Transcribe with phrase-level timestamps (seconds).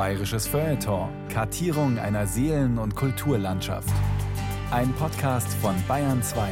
[0.00, 1.10] Bayerisches Feuilleton.
[1.28, 3.92] Kartierung einer Seelen- und Kulturlandschaft.
[4.70, 6.48] Ein Podcast von Bayern 2.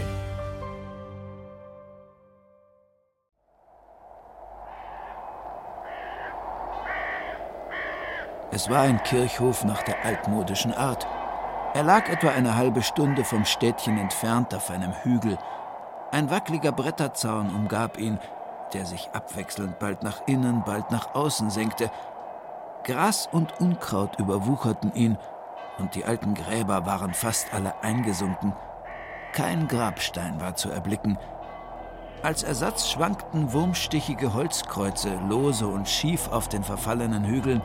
[8.51, 11.06] Es war ein Kirchhof nach der altmodischen Art.
[11.72, 15.38] Er lag etwa eine halbe Stunde vom Städtchen entfernt auf einem Hügel.
[16.12, 18.19] Ein wackeliger Bretterzaun umgab ihn,
[18.74, 21.91] der sich abwechselnd bald nach innen, bald nach außen senkte.
[22.84, 25.18] Gras und Unkraut überwucherten ihn,
[25.78, 28.52] und die alten Gräber waren fast alle eingesunken.
[29.32, 31.18] Kein Grabstein war zu erblicken.
[32.23, 37.62] Als Ersatz schwankten wurmstichige Holzkreuze lose und schief auf den verfallenen Hügeln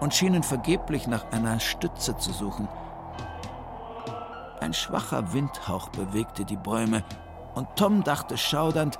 [0.00, 2.68] und schienen vergeblich nach einer Stütze zu suchen.
[4.60, 7.02] Ein schwacher Windhauch bewegte die Bäume,
[7.54, 8.98] und Tom dachte schaudernd,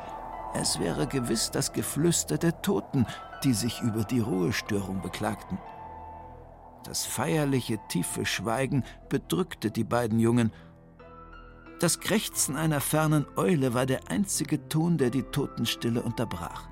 [0.55, 3.07] es wäre gewiss das Geflüster der Toten,
[3.45, 5.59] die sich über die Ruhestörung beklagten.
[6.85, 10.53] Das feierliche, tiefe Schweigen bedrückte die beiden Jungen.
[11.81, 16.69] Das Krächzen einer fernen Eule war der einzige Ton, der die Totenstille unterbrach.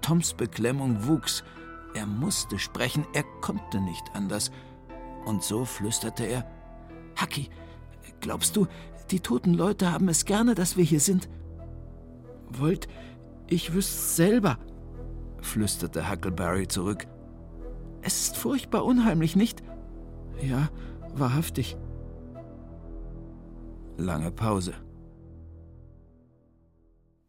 [0.00, 1.44] Toms Beklemmung wuchs.
[1.94, 4.50] Er musste sprechen, er konnte nicht anders.
[5.24, 6.44] Und so flüsterte er:
[7.16, 7.48] Haki,
[8.20, 8.66] glaubst du,
[9.10, 11.28] die toten Leute haben es gerne, dass wir hier sind?
[12.48, 12.88] Wollt,
[13.46, 14.58] ich wüsste selber,
[15.44, 17.06] flüsterte Huckleberry zurück.
[18.02, 19.62] Es ist furchtbar unheimlich, nicht?
[20.42, 20.68] Ja,
[21.14, 21.76] wahrhaftig.
[23.96, 24.74] Lange Pause.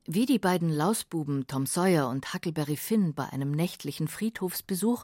[0.08, 5.04] Wie die beiden Lausbuben Tom Sawyer und Huckleberry Finn bei einem nächtlichen Friedhofsbesuch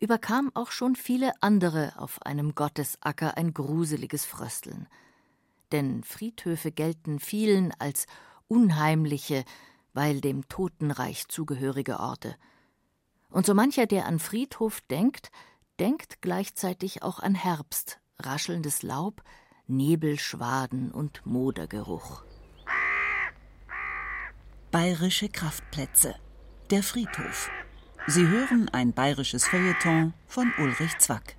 [0.00, 4.88] überkam auch schon viele andere auf einem Gottesacker ein gruseliges Frösteln.
[5.72, 8.06] Denn Friedhöfe gelten vielen als
[8.48, 9.44] unheimliche,
[9.92, 12.36] weil dem Totenreich zugehörige Orte.
[13.30, 15.30] Und so mancher, der an Friedhof denkt,
[15.78, 19.22] denkt gleichzeitig auch an Herbst, raschelndes Laub,
[19.66, 22.22] Nebelschwaden und Modergeruch.
[24.70, 26.14] Bayerische Kraftplätze.
[26.70, 27.50] Der Friedhof.
[28.06, 31.36] Sie hören ein bayerisches Feuilleton von Ulrich Zwack.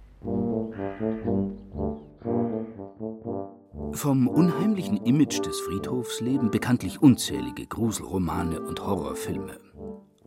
[4.02, 9.60] Vom unheimlichen Image des Friedhofs leben bekanntlich unzählige Gruselromane und Horrorfilme.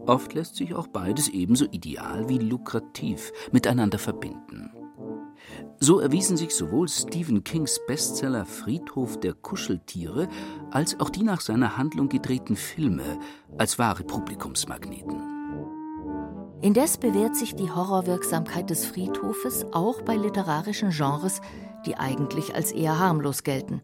[0.06, 4.70] Oft lässt sich auch beides ebenso ideal wie lukrativ miteinander verbinden.
[5.80, 10.28] So erwiesen sich sowohl Stephen Kings Bestseller Friedhof der Kuscheltiere
[10.70, 13.18] als auch die nach seiner Handlung gedrehten Filme
[13.58, 15.34] als wahre Publikumsmagneten.
[16.64, 21.42] Indes bewährt sich die Horrorwirksamkeit des Friedhofes auch bei literarischen Genres,
[21.84, 23.82] die eigentlich als eher harmlos gelten.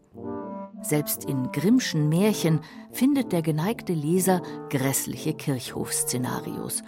[0.81, 2.61] Selbst in Grimmschen Märchen
[2.91, 6.81] findet der geneigte Leser grässliche Kirchhofszenarios.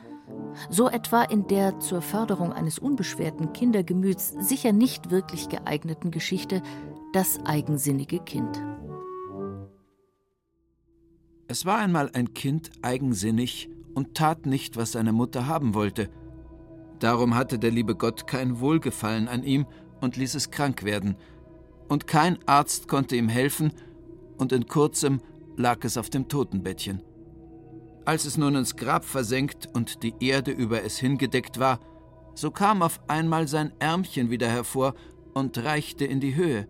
[0.72, 6.64] So etwa in der zur Förderung eines unbeschwerten Kindergemüts sicher nicht wirklich geeigneten Geschichte
[7.14, 8.60] Das eigensinnige Kind.
[11.48, 16.10] Es war einmal ein Kind eigensinnig und tat nicht, was seine Mutter haben wollte.
[17.00, 19.66] Darum hatte der liebe Gott kein Wohlgefallen an ihm
[20.02, 21.16] und ließ es krank werden.
[21.90, 23.74] Und kein Arzt konnte ihm helfen,
[24.38, 25.22] und in kurzem
[25.58, 27.02] lag es auf dem Totenbettchen.
[28.06, 31.80] Als es nun ins Grab versenkt und die Erde über es hingedeckt war,
[32.36, 34.96] so kam auf einmal sein Ärmchen wieder hervor
[35.34, 36.68] und reichte in die Höhe.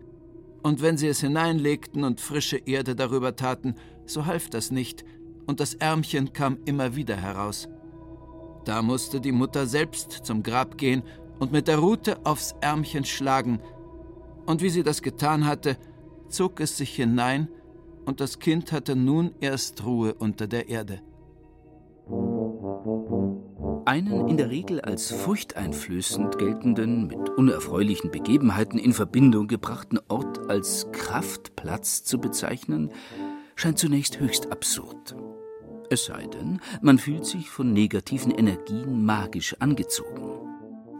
[0.62, 3.74] Und wenn sie es hineinlegten und frische Erde darüber taten,
[4.06, 5.04] so half das nicht,
[5.46, 7.68] und das Ärmchen kam immer wieder heraus.
[8.64, 11.02] Da musste die Mutter selbst zum Grab gehen
[11.38, 13.60] und mit der Rute aufs Ärmchen schlagen,
[14.46, 15.76] und wie sie das getan hatte,
[16.28, 17.48] zog es sich hinein,
[18.04, 21.00] und das Kind hatte nun erst Ruhe unter der Erde.
[23.86, 30.90] Einen in der Regel als furchteinflößend geltenden, mit unerfreulichen Begebenheiten in Verbindung gebrachten Ort als
[30.92, 32.90] Kraftplatz zu bezeichnen,
[33.56, 35.16] scheint zunächst höchst absurd.
[35.90, 40.40] Es sei denn, man fühlt sich von negativen Energien magisch angezogen.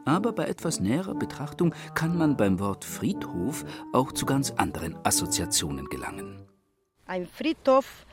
[0.04, 5.86] Aber bei etwas näherer Betrachtung kann man beim Wort Friedhof auch zu ganz anderen Assoziationen
[5.86, 6.46] gelangen.
[7.06, 8.06] Ein Friedhof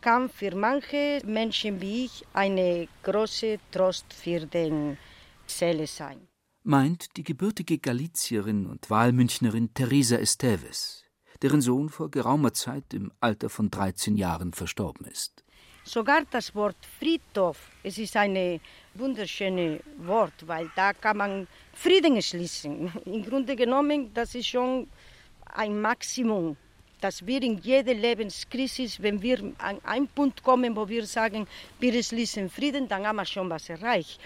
[0.00, 4.96] kann für manche Menschen wie ich eine große Trost für den
[5.46, 6.28] Seele sein.
[6.62, 11.04] Meint die gebürtige Galizierin und Wahlmünchnerin Teresa Esteves,
[11.42, 15.43] deren Sohn vor geraumer Zeit im Alter von 13 Jahren verstorben ist.
[15.86, 18.58] Sogar das Wort Friedhof, es ist ein
[18.94, 22.90] wunderschönes Wort, weil da kann man Frieden schließen.
[23.04, 24.88] Im Grunde genommen, das ist schon
[25.44, 26.56] ein Maximum,
[27.02, 31.46] dass wir in jeder Lebenskrise, wenn wir an einen Punkt kommen, wo wir sagen,
[31.78, 34.18] wir schließen Frieden, dann haben wir schon was erreicht.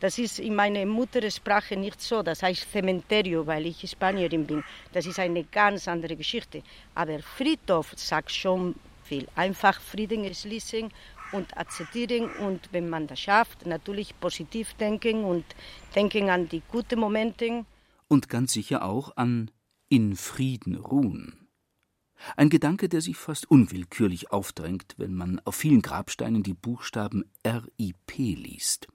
[0.00, 2.24] Das ist in meiner Muttersprache nicht so.
[2.24, 4.64] Das heißt Cementerio, weil ich Spanierin bin.
[4.92, 6.64] Das ist eine ganz andere Geschichte.
[6.96, 8.74] Aber Friedhof sagt schon
[9.04, 9.28] viel.
[9.34, 10.90] Einfach Frieden schließen
[11.32, 15.44] und akzeptieren und wenn man das schafft, natürlich positiv denken und
[15.94, 17.64] denken an die guten Momente.
[18.08, 19.50] Und ganz sicher auch an
[19.88, 21.44] in Frieden ruhen.
[22.36, 28.16] Ein Gedanke, der sich fast unwillkürlich aufdrängt, wenn man auf vielen Grabsteinen die Buchstaben RIP
[28.16, 28.88] liest.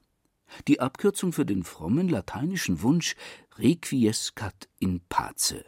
[0.68, 3.16] Die Abkürzung für den frommen lateinischen Wunsch
[3.58, 5.64] Requiescat in pace.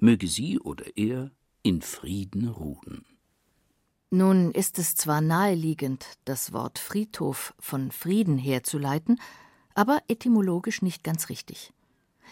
[0.00, 1.30] Möge sie oder er
[1.62, 3.04] in Frieden ruhen.
[4.10, 9.20] Nun ist es zwar naheliegend, das Wort Friedhof von Frieden herzuleiten,
[9.74, 11.72] aber etymologisch nicht ganz richtig.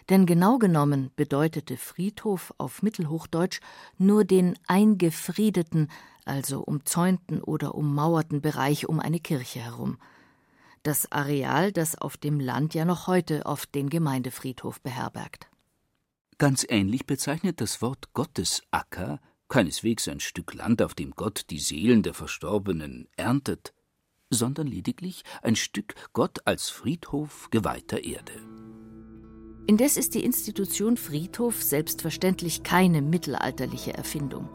[0.08, 3.60] Denn genau genommen bedeutete Friedhof auf Mittelhochdeutsch
[3.98, 5.90] nur den eingefriedeten,
[6.24, 9.98] also umzäunten oder ummauerten Bereich um eine Kirche herum.
[10.82, 15.48] Das Areal, das auf dem Land ja noch heute oft den Gemeindefriedhof beherbergt.
[16.38, 22.02] Ganz ähnlich bezeichnet das Wort Gottesacker keineswegs ein Stück Land, auf dem Gott die Seelen
[22.02, 23.72] der Verstorbenen erntet,
[24.30, 28.32] sondern lediglich ein Stück Gott als Friedhof geweihter Erde.
[29.68, 34.48] Indes ist die Institution Friedhof selbstverständlich keine mittelalterliche Erfindung.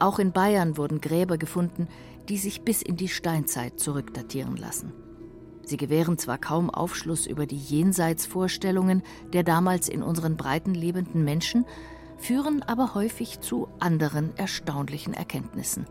[0.00, 1.88] Auch in Bayern wurden Gräber gefunden,
[2.28, 4.92] die sich bis in die Steinzeit zurückdatieren lassen.
[5.64, 11.64] Sie gewähren zwar kaum Aufschluss über die Jenseitsvorstellungen der damals in unseren Breiten lebenden Menschen,
[12.24, 15.86] führen aber häufig zu anderen erstaunlichen Erkenntnissen.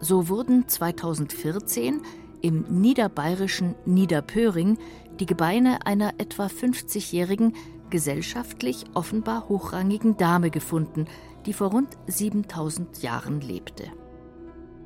[0.00, 2.00] So wurden 2014
[2.40, 4.78] im niederbayerischen Niederpöring
[5.20, 7.54] die Gebeine einer etwa 50-jährigen,
[7.90, 11.04] gesellschaftlich offenbar hochrangigen Dame gefunden,
[11.44, 13.84] die vor rund 7000 Jahren lebte.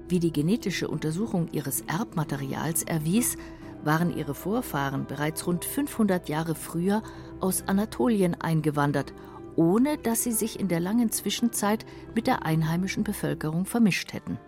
[0.09, 3.37] Wie die genetische Untersuchung ihres Erbmaterials erwies,
[3.85, 7.03] waren ihre Vorfahren bereits rund 500 Jahre früher
[7.39, 9.15] aus Anatolien eingewandert
[9.59, 11.85] ohne dass sie sich in der langen Zwischenzeit
[12.15, 14.39] mit der einheimischen Bevölkerung vermischt hätten.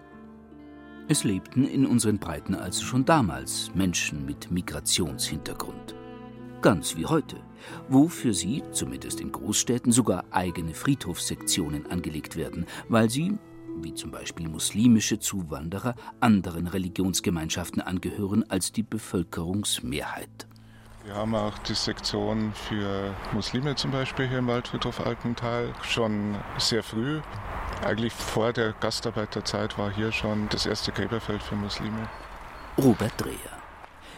[1.08, 5.96] Es lebten in unseren Breiten also schon damals Menschen mit Migrationshintergrund.
[6.62, 7.38] Ganz wie heute,
[7.88, 13.36] wo für sie, zumindest in Großstädten, sogar eigene Friedhofssektionen angelegt werden, weil sie,
[13.82, 20.46] wie zum Beispiel muslimische Zuwanderer, anderen Religionsgemeinschaften angehören als die Bevölkerungsmehrheit.
[21.04, 26.82] Wir haben auch die Sektion für Muslime zum Beispiel hier im Waldfriedhof Alpental schon sehr
[26.82, 27.20] früh.
[27.82, 32.10] Eigentlich vor der Gastarbeiterzeit war hier schon das erste Gräberfeld für Muslime.
[32.76, 33.34] Robert Dreher.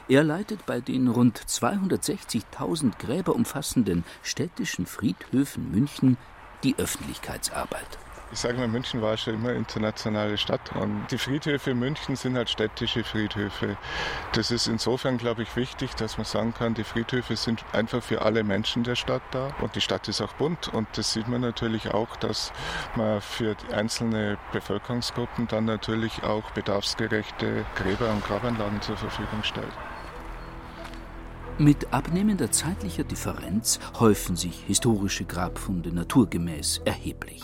[0.08, 6.17] Er leitet bei den rund 260.000 Gräber umfassenden städtischen Friedhöfen München
[6.64, 7.99] die Öffentlichkeitsarbeit.
[8.32, 12.34] Ich sage mal, München war schon immer internationale Stadt und die Friedhöfe in München sind
[12.34, 13.76] halt städtische Friedhöfe.
[14.32, 18.23] Das ist insofern, glaube ich, wichtig, dass man sagen kann, die Friedhöfe sind einfach für
[18.23, 21.43] alle Menschen der Stadt da und die Stadt ist auch bunt und das sieht man
[21.43, 22.55] natürlich auch, dass
[22.96, 29.73] man für einzelne Bevölkerungsgruppen dann natürlich auch bedarfsgerechte Gräber und Grabanlagen zur Verfügung stellt.
[31.58, 37.43] Mit abnehmender zeitlicher Differenz häufen sich historische Grabfunde naturgemäß erheblich.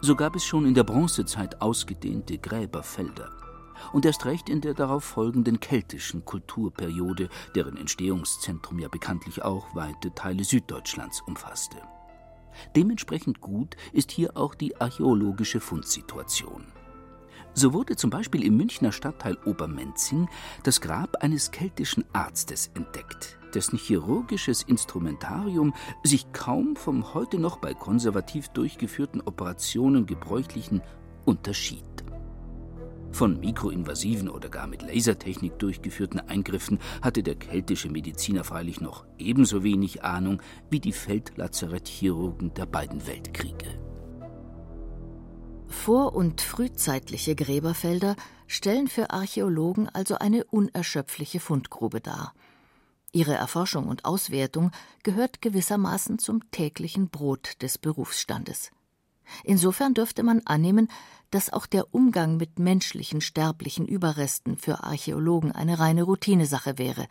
[0.00, 3.30] So gab es schon in der Bronzezeit ausgedehnte Gräberfelder
[3.92, 10.14] und erst recht in der darauf folgenden keltischen Kulturperiode, deren Entstehungszentrum ja bekanntlich auch weite
[10.14, 11.76] Teile Süddeutschlands umfasste.
[12.74, 16.66] Dementsprechend gut ist hier auch die archäologische Fundsituation.
[17.52, 20.28] So wurde zum Beispiel im Münchner Stadtteil Obermenzing
[20.62, 25.72] das Grab eines keltischen Arztes entdeckt, dessen chirurgisches Instrumentarium
[26.04, 30.82] sich kaum vom heute noch bei konservativ durchgeführten Operationen gebräuchlichen
[31.24, 31.82] unterschied.
[33.12, 39.64] Von mikroinvasiven oder gar mit Lasertechnik durchgeführten Eingriffen hatte der keltische Mediziner freilich noch ebenso
[39.64, 43.80] wenig Ahnung wie die Feldlazarettchirurgen der beiden Weltkriege.
[45.66, 52.34] Vor- und frühzeitliche Gräberfelder stellen für Archäologen also eine unerschöpfliche Fundgrube dar.
[53.16, 58.72] Ihre Erforschung und Auswertung gehört gewissermaßen zum täglichen Brot des Berufsstandes.
[59.42, 60.88] Insofern dürfte man annehmen,
[61.30, 67.06] dass auch der Umgang mit menschlichen sterblichen Überresten für Archäologen eine reine Routinesache wäre.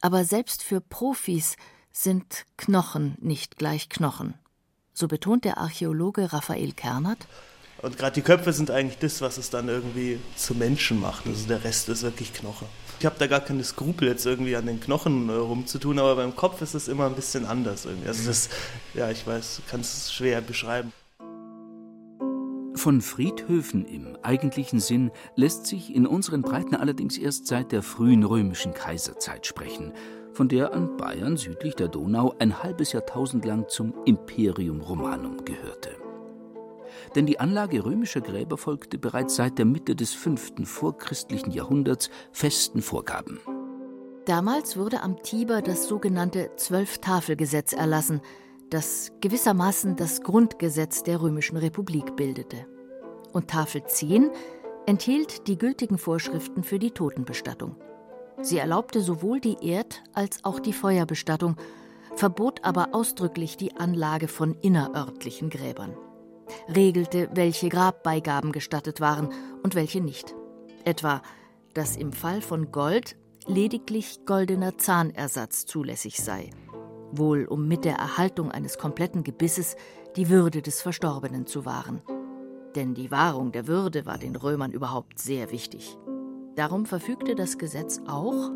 [0.00, 1.54] Aber selbst für Profis
[1.92, 4.34] sind Knochen nicht gleich Knochen.
[4.92, 7.28] So betont der Archäologe Raphael Kernert.
[7.80, 11.28] Und gerade die Köpfe sind eigentlich das, was es dann irgendwie zu Menschen macht.
[11.28, 12.66] Also der Rest ist wirklich Knochen.
[12.98, 16.34] Ich habe da gar keine Skrupel, jetzt irgendwie an den Knochen äh, rumzutun, aber beim
[16.34, 18.08] Kopf ist es immer ein bisschen anders irgendwie.
[18.08, 18.48] Also das,
[18.94, 20.92] ja, ich weiß, kann es schwer beschreiben.
[22.74, 28.22] Von Friedhöfen im eigentlichen Sinn lässt sich in unseren Breiten allerdings erst seit der frühen
[28.22, 29.92] römischen Kaiserzeit sprechen,
[30.32, 36.05] von der an Bayern südlich der Donau ein halbes Jahrtausend lang zum Imperium Romanum gehörte.
[37.14, 42.82] Denn die Anlage römischer Gräber folgte bereits seit der Mitte des fünften vorchristlichen Jahrhunderts festen
[42.82, 43.38] Vorgaben.
[44.26, 48.20] Damals wurde am Tiber das sogenannte Zwölftafelgesetz erlassen,
[48.70, 52.66] das gewissermaßen das Grundgesetz der Römischen Republik bildete.
[53.32, 54.30] Und Tafel 10
[54.86, 57.76] enthielt die gültigen Vorschriften für die Totenbestattung.
[58.42, 61.56] Sie erlaubte sowohl die Erd- als auch die Feuerbestattung,
[62.14, 65.96] verbot aber ausdrücklich die Anlage von innerörtlichen Gräbern,
[66.68, 69.30] regelte, welche Grabbeigaben gestattet waren
[69.62, 70.34] und welche nicht.
[70.84, 71.22] Etwa,
[71.74, 76.50] dass im Fall von Gold lediglich goldener Zahnersatz zulässig sei–
[77.12, 79.76] wohl um mit der Erhaltung eines kompletten Gebisses
[80.16, 82.02] die Würde des Verstorbenen zu wahren.
[82.74, 85.96] Denn die Wahrung der Würde war den Römern überhaupt sehr wichtig.
[86.56, 88.50] Darum verfügte das Gesetz auch,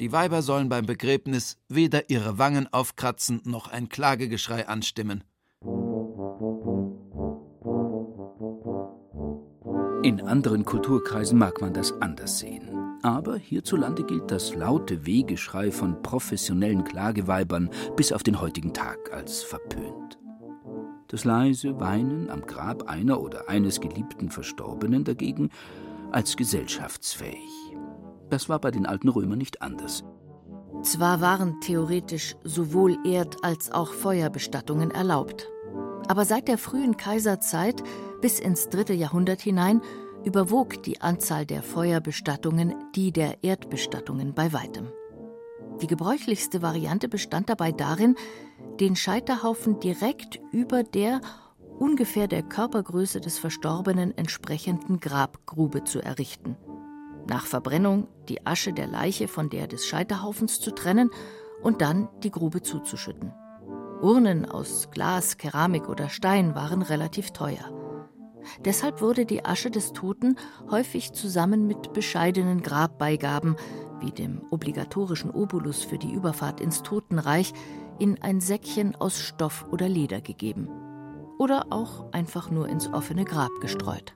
[0.00, 5.24] die Weiber sollen beim Begräbnis weder ihre Wangen aufkratzen noch ein Klagegeschrei anstimmen.
[10.02, 12.68] In anderen Kulturkreisen mag man das anders sehen.
[13.02, 19.42] Aber hierzulande gilt das laute Wehgeschrei von professionellen Klageweibern bis auf den heutigen Tag als
[19.42, 20.18] verpönt.
[21.08, 25.50] Das leise Weinen am Grab einer oder eines geliebten Verstorbenen dagegen
[26.12, 27.76] als gesellschaftsfähig.
[28.30, 30.04] Das war bei den alten Römern nicht anders.
[30.82, 35.48] Zwar waren theoretisch sowohl Erd- als auch Feuerbestattungen erlaubt,
[36.06, 37.82] aber seit der frühen Kaiserzeit
[38.20, 39.80] bis ins dritte Jahrhundert hinein
[40.24, 44.88] überwog die Anzahl der Feuerbestattungen die der Erdbestattungen bei weitem.
[45.80, 48.16] Die gebräuchlichste Variante bestand dabei darin,
[48.80, 51.20] den Scheiterhaufen direkt über der
[51.78, 56.56] ungefähr der Körpergröße des Verstorbenen entsprechenden Grabgrube zu errichten.
[57.28, 61.10] Nach Verbrennung die Asche der Leiche von der des Scheiterhaufens zu trennen
[61.62, 63.32] und dann die Grube zuzuschütten.
[64.00, 67.77] Urnen aus Glas, Keramik oder Stein waren relativ teuer.
[68.64, 70.36] Deshalb wurde die Asche des Toten
[70.70, 73.56] häufig zusammen mit bescheidenen Grabbeigaben,
[74.00, 77.52] wie dem obligatorischen Obolus für die Überfahrt ins Totenreich,
[77.98, 80.68] in ein Säckchen aus Stoff oder Leder gegeben.
[81.38, 84.14] Oder auch einfach nur ins offene Grab gestreut.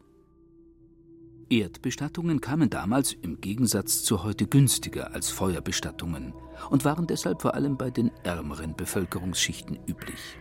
[1.53, 6.33] Erdbestattungen kamen damals im Gegensatz zu heute günstiger als Feuerbestattungen
[6.71, 10.39] und waren deshalb vor allem bei den ärmeren Bevölkerungsschichten üblich.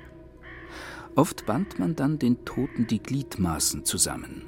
[1.16, 4.44] Oft band man dann den Toten die Gliedmaßen zusammen.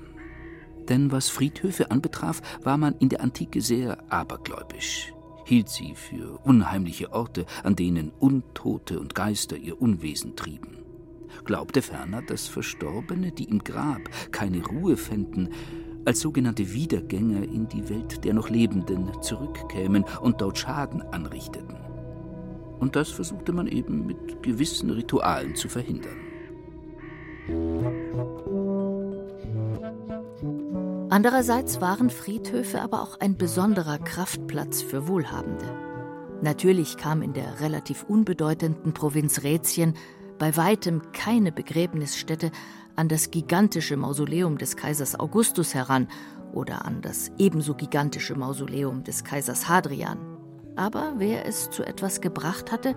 [0.88, 5.14] Denn was Friedhöfe anbetraf, war man in der Antike sehr abergläubisch,
[5.46, 10.80] hielt sie für unheimliche Orte, an denen Untote und Geister ihr Unwesen trieben,
[11.46, 14.02] glaubte ferner, dass Verstorbene, die im Grab
[14.32, 15.50] keine Ruhe fänden,
[16.06, 21.78] als sogenannte Wiedergänger in die Welt der noch Lebenden zurückkämen und dort Schaden anrichteten.
[22.80, 26.23] Und das versuchte man eben mit gewissen Ritualen zu verhindern.
[31.10, 35.66] Andererseits waren Friedhöfe aber auch ein besonderer Kraftplatz für Wohlhabende.
[36.42, 39.94] Natürlich kam in der relativ unbedeutenden Provinz Rätien
[40.40, 42.52] bei weitem keine Begräbnisstätte
[42.96, 46.08] an das gigantische Mausoleum des Kaisers Augustus heran
[46.52, 50.18] oder an das ebenso gigantische Mausoleum des Kaisers Hadrian.
[50.76, 52.96] Aber wer es zu etwas gebracht hatte,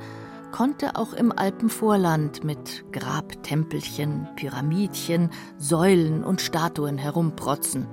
[0.57, 7.87] konnte auch im Alpenvorland mit Grabtempelchen, Pyramidchen, Säulen und Statuen herumprotzen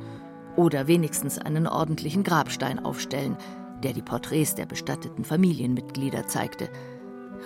[0.55, 3.35] oder wenigstens einen ordentlichen Grabstein aufstellen,
[3.83, 6.69] der die Porträts der bestatteten Familienmitglieder zeigte.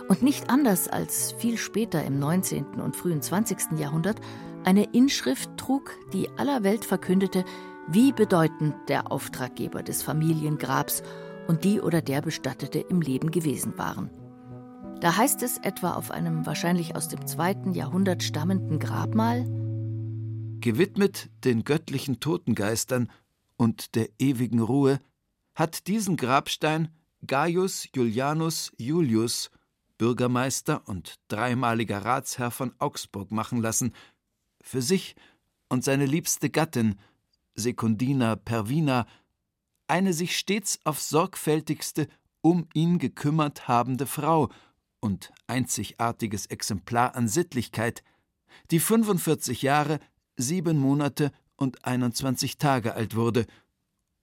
[0.07, 2.79] Und nicht anders als viel später im 19.
[2.79, 3.79] und frühen 20.
[3.79, 4.21] Jahrhundert
[4.65, 7.43] eine Inschrift trug, die aller Welt verkündete,
[7.87, 11.01] wie bedeutend der Auftraggeber des Familiengrabs
[11.47, 14.11] und die oder der Bestattete im Leben gewesen waren.
[14.99, 19.45] Da heißt es etwa auf einem wahrscheinlich aus dem zweiten Jahrhundert stammenden Grabmal
[20.59, 23.11] Gewidmet den göttlichen Totengeistern
[23.57, 24.99] und der ewigen Ruhe
[25.53, 26.89] hat diesen Grabstein
[27.25, 29.51] Gaius Julianus Julius,
[29.99, 33.93] Bürgermeister und dreimaliger Ratsherr von Augsburg machen lassen,
[34.61, 35.15] für sich
[35.69, 36.99] und seine liebste Gattin,
[37.53, 39.05] Sekundina Pervina,
[39.87, 42.07] eine sich stets aufs sorgfältigste
[42.41, 44.49] um ihn gekümmert habende Frau
[44.99, 48.03] und einzigartiges Exemplar an Sittlichkeit,
[48.71, 49.99] die 45 Jahre,
[50.35, 53.45] sieben Monate und 21 Tage alt wurde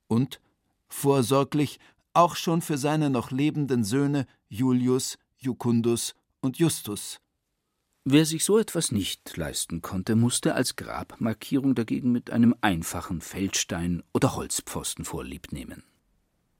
[0.06, 0.40] und
[0.88, 1.78] vorsorglich
[2.12, 7.20] auch schon für seine noch lebenden Söhne Julius, Jucundus und Justus.
[8.04, 14.02] Wer sich so etwas nicht leisten konnte, musste als Grabmarkierung dagegen mit einem einfachen Feldstein
[14.12, 15.84] oder Holzpfosten vorlieb nehmen.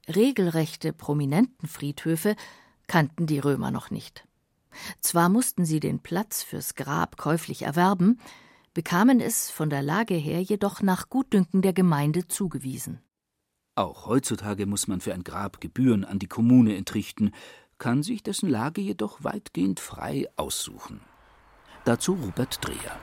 [0.07, 2.35] Regelrechte Prominentenfriedhöfe
[2.87, 4.27] kannten die Römer noch nicht.
[4.99, 8.19] Zwar mussten sie den Platz fürs Grab käuflich erwerben,
[8.73, 13.01] bekamen es von der Lage her jedoch nach Gutdünken der Gemeinde zugewiesen.
[13.75, 17.31] Auch heutzutage muss man für ein Grab Gebühren an die Kommune entrichten,
[17.77, 21.01] kann sich dessen Lage jedoch weitgehend frei aussuchen.
[21.83, 22.97] Dazu Robert Dreher.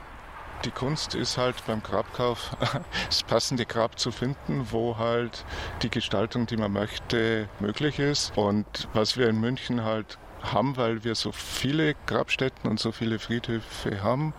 [0.65, 2.55] Die Kunst ist halt beim Grabkauf,
[3.07, 5.43] das passende Grab zu finden, wo halt
[5.81, 8.31] die Gestaltung, die man möchte, möglich ist.
[8.37, 13.19] Und was wir in München halt haben, weil wir so viele Grabstätten und so viele
[13.19, 14.33] Friedhöfe haben.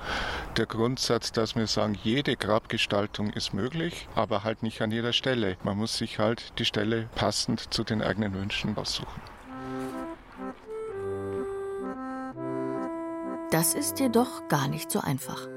[0.56, 5.56] Der Grundsatz, dass wir sagen, jede Grabgestaltung ist möglich, aber halt nicht an jeder Stelle.
[5.62, 9.20] Man muss sich halt die Stelle passend zu den eigenen Wünschen aussuchen.
[13.50, 15.53] Das ist jedoch gar nicht so einfach.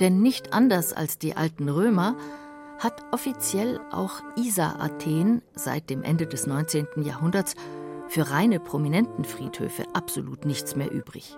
[0.00, 2.16] Denn nicht anders als die alten Römer
[2.78, 6.86] hat offiziell auch Isa Athen seit dem Ende des 19.
[7.02, 7.54] Jahrhunderts
[8.08, 11.36] für reine Prominentenfriedhöfe absolut nichts mehr übrig.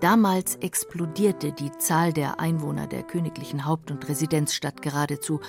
[0.00, 5.40] Damals explodierte die Zahl der Einwohner der königlichen Haupt- und Residenzstadt geradezu,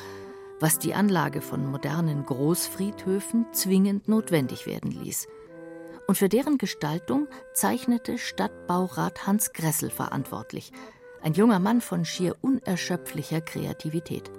[0.59, 5.27] was die Anlage von modernen Großfriedhöfen zwingend notwendig werden ließ.
[6.07, 10.71] Und für deren Gestaltung zeichnete Stadtbaurat Hans Gressel verantwortlich,
[11.21, 14.31] ein junger Mann von schier unerschöpflicher Kreativität.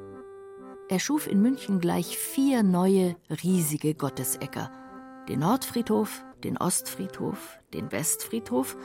[0.89, 4.71] Er schuf in München gleich vier neue, riesige Gottesäcker–
[5.31, 8.77] den Nordfriedhof, den Ostfriedhof, den Westfriedhof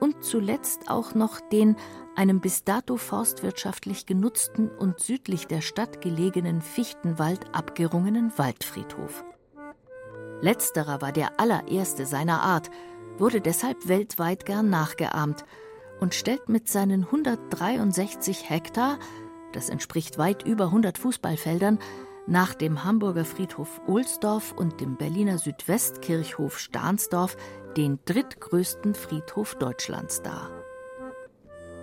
[0.00, 1.76] und zuletzt auch noch den
[2.16, 9.24] einem bis dato forstwirtschaftlich genutzten und südlich der Stadt gelegenen Fichtenwald abgerungenen Waldfriedhof.
[10.40, 12.70] Letzterer war der allererste seiner Art,
[13.18, 15.44] wurde deshalb weltweit gern nachgeahmt
[16.00, 18.98] und stellt mit seinen 163 Hektar,
[19.52, 21.78] das entspricht weit über 100 Fußballfeldern,
[22.26, 27.36] nach dem Hamburger Friedhof Ohlsdorf und dem Berliner Südwestkirchhof Stahnsdorf
[27.76, 30.50] den drittgrößten Friedhof Deutschlands dar.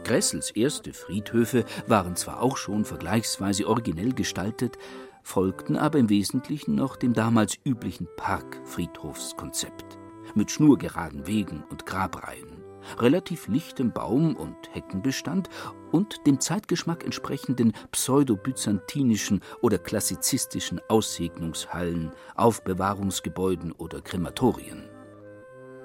[0.04, 4.78] Gressels erste Friedhöfe waren zwar auch schon vergleichsweise originell gestaltet,
[5.22, 9.98] folgten aber im Wesentlichen noch dem damals üblichen Parkfriedhofskonzept
[10.34, 12.57] mit schnurgeraden Wegen und Grabreihen
[13.00, 15.50] relativ lichtem Baum- und Heckenbestand
[15.92, 24.90] und dem Zeitgeschmack entsprechenden pseudo-byzantinischen oder klassizistischen Aussegnungshallen, Aufbewahrungsgebäuden oder Krematorien.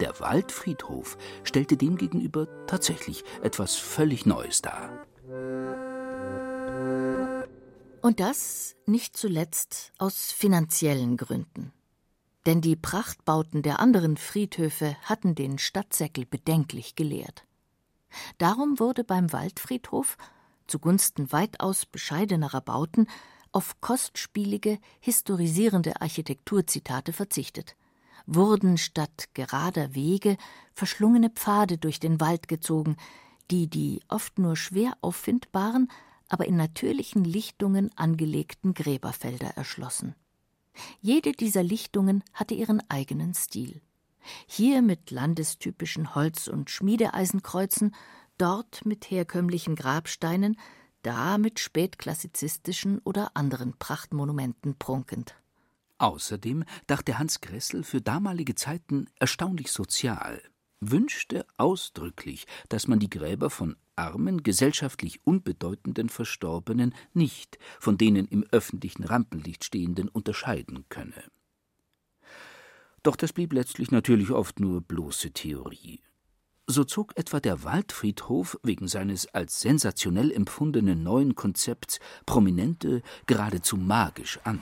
[0.00, 5.06] Der Waldfriedhof stellte demgegenüber tatsächlich etwas völlig Neues dar.
[8.00, 11.72] Und das nicht zuletzt aus finanziellen Gründen
[12.46, 17.44] denn die Prachtbauten der anderen Friedhöfe hatten den Stadtsäckel bedenklich geleert.
[18.38, 20.16] Darum wurde beim Waldfriedhof
[20.66, 23.06] zugunsten weitaus bescheidenerer Bauten
[23.52, 27.76] auf kostspielige, historisierende Architekturzitate verzichtet,
[28.26, 30.36] wurden statt gerader Wege
[30.74, 32.96] verschlungene Pfade durch den Wald gezogen,
[33.50, 35.90] die die oft nur schwer auffindbaren,
[36.28, 40.14] aber in natürlichen Lichtungen angelegten Gräberfelder erschlossen.
[41.00, 43.80] Jede dieser Lichtungen hatte ihren eigenen Stil.
[44.46, 47.94] Hier mit landestypischen Holz- und Schmiedeeisenkreuzen,
[48.38, 50.56] dort mit herkömmlichen Grabsteinen,
[51.02, 55.34] da mit spätklassizistischen oder anderen Prachtmonumenten prunkend.
[55.98, 60.40] Außerdem dachte Hans Gressel für damalige Zeiten erstaunlich sozial
[60.82, 68.44] wünschte ausdrücklich, dass man die Gräber von armen, gesellschaftlich unbedeutenden Verstorbenen nicht von denen im
[68.50, 71.24] öffentlichen Rampenlicht stehenden unterscheiden könne.
[73.02, 76.00] Doch das blieb letztlich natürlich oft nur bloße Theorie.
[76.68, 84.38] So zog etwa der Waldfriedhof wegen seines als sensationell empfundenen neuen Konzepts Prominente geradezu magisch
[84.44, 84.60] an.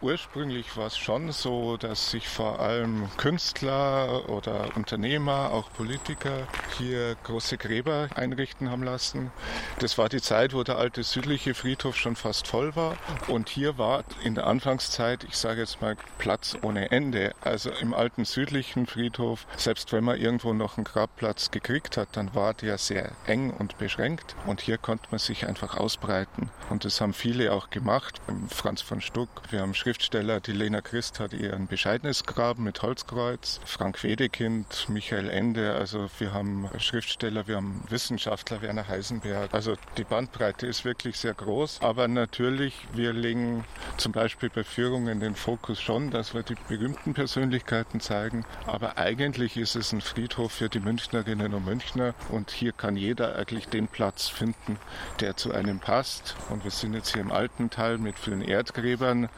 [0.00, 6.46] Ursprünglich war es schon so, dass sich vor allem Künstler oder Unternehmer, auch Politiker
[6.78, 9.32] hier große Gräber einrichten haben lassen.
[9.80, 12.96] Das war die Zeit, wo der alte südliche Friedhof schon fast voll war.
[13.26, 17.34] Und hier war in der Anfangszeit, ich sage jetzt mal, Platz ohne Ende.
[17.40, 22.36] Also im alten südlichen Friedhof, selbst wenn man irgendwo noch einen Grabplatz gekriegt hat, dann
[22.36, 24.36] war der sehr eng und beschränkt.
[24.46, 26.50] Und hier konnte man sich einfach ausbreiten.
[26.70, 28.20] Und das haben viele auch gemacht.
[28.48, 32.82] Franz von Stuck, wir haben Schriftsteller, die Lena Christ hat eher ein bescheidenes Grab mit
[32.82, 33.58] Holzkreuz.
[33.64, 39.54] Frank Wedekind, Michael Ende, also wir haben Schriftsteller, wir haben Wissenschaftler, Werner Heisenberg.
[39.54, 41.78] Also die Bandbreite ist wirklich sehr groß.
[41.80, 43.64] Aber natürlich, wir legen
[43.96, 48.44] zum Beispiel bei Führungen den Fokus schon, dass wir die berühmten Persönlichkeiten zeigen.
[48.66, 53.36] Aber eigentlich ist es ein Friedhof für die Münchnerinnen und Münchner und hier kann jeder
[53.36, 54.78] eigentlich den Platz finden,
[55.20, 56.36] der zu einem passt.
[56.50, 59.30] Und wir sind jetzt hier im alten Teil mit vielen Erdgräbern.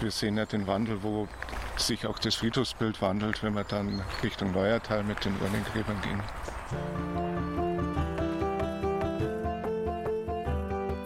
[0.00, 1.26] Wir sehen ja den Wandel, wo
[1.78, 6.20] sich auch das Friedhofsbild wandelt, wenn wir dann Richtung Neuer Teil mit den Urnengräbern gehen.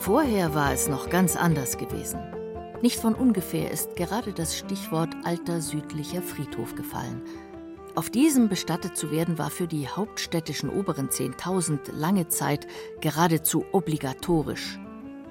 [0.00, 2.20] Vorher war es noch ganz anders gewesen.
[2.82, 7.22] Nicht von ungefähr ist gerade das Stichwort alter südlicher Friedhof gefallen.
[7.94, 12.66] Auf diesem bestattet zu werden war für die hauptstädtischen oberen 10.000 lange Zeit
[13.00, 14.78] geradezu obligatorisch.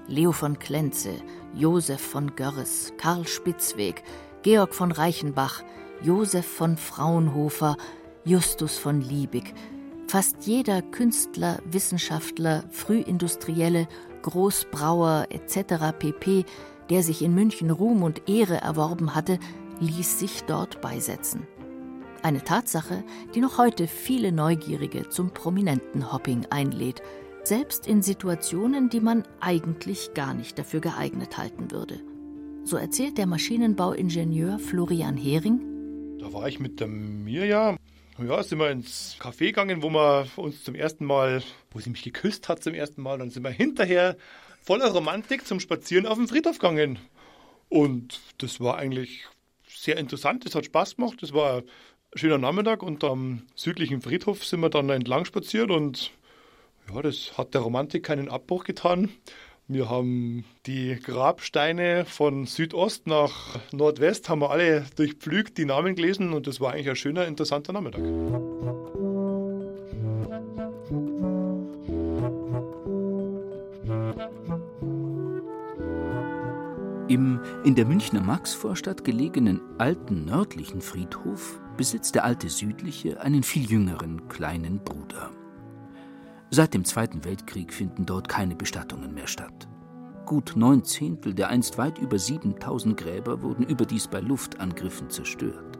[0.09, 1.11] Leo von Klenze,
[1.53, 4.03] Josef von Görres, Karl Spitzweg,
[4.41, 5.63] Georg von Reichenbach,
[6.01, 7.77] Josef von Fraunhofer,
[8.25, 9.53] Justus von Liebig,
[10.07, 13.87] fast jeder Künstler, Wissenschaftler, Frühindustrielle,
[14.23, 15.93] Großbrauer etc.
[15.97, 16.45] pp
[16.89, 19.39] der sich in München Ruhm und Ehre erworben hatte,
[19.79, 21.47] ließ sich dort beisetzen.
[22.21, 27.01] Eine Tatsache, die noch heute viele Neugierige zum prominenten Hopping einlädt,
[27.43, 31.99] selbst in Situationen, die man eigentlich gar nicht dafür geeignet halten würde.
[32.63, 36.17] So erzählt der Maschinenbauingenieur Florian Hering.
[36.19, 37.77] Da war ich mit der Mirja.
[38.17, 42.03] Ja, sind wir ins Café gegangen, wo wir uns zum ersten Mal, wo sie mich
[42.03, 44.17] geküsst hat zum ersten Mal, dann sind wir hinterher
[44.61, 46.99] voller Romantik zum Spazieren auf den Friedhof gegangen.
[47.69, 49.25] Und das war eigentlich
[49.67, 51.17] sehr interessant, das hat Spaß gemacht.
[51.21, 51.63] Das war ein
[52.15, 56.11] schöner Nachmittag und am südlichen Friedhof sind wir dann entlang spaziert und
[56.93, 59.09] ja, das hat der Romantik keinen Abbruch getan.
[59.67, 66.33] Wir haben die Grabsteine von Südost nach Nordwest, haben wir alle durchpflügt, die Namen gelesen
[66.33, 68.01] und das war eigentlich ein schöner, interessanter Nachmittag.
[77.09, 83.69] Im in der Münchner Maxvorstadt gelegenen alten nördlichen Friedhof besitzt der alte südliche einen viel
[83.69, 85.31] jüngeren kleinen Bruder.
[86.51, 89.67] Seit dem Zweiten Weltkrieg finden dort keine Bestattungen mehr statt.
[90.25, 95.79] Gut neun Zehntel der einst weit über 7000 Gräber wurden überdies bei Luftangriffen zerstört.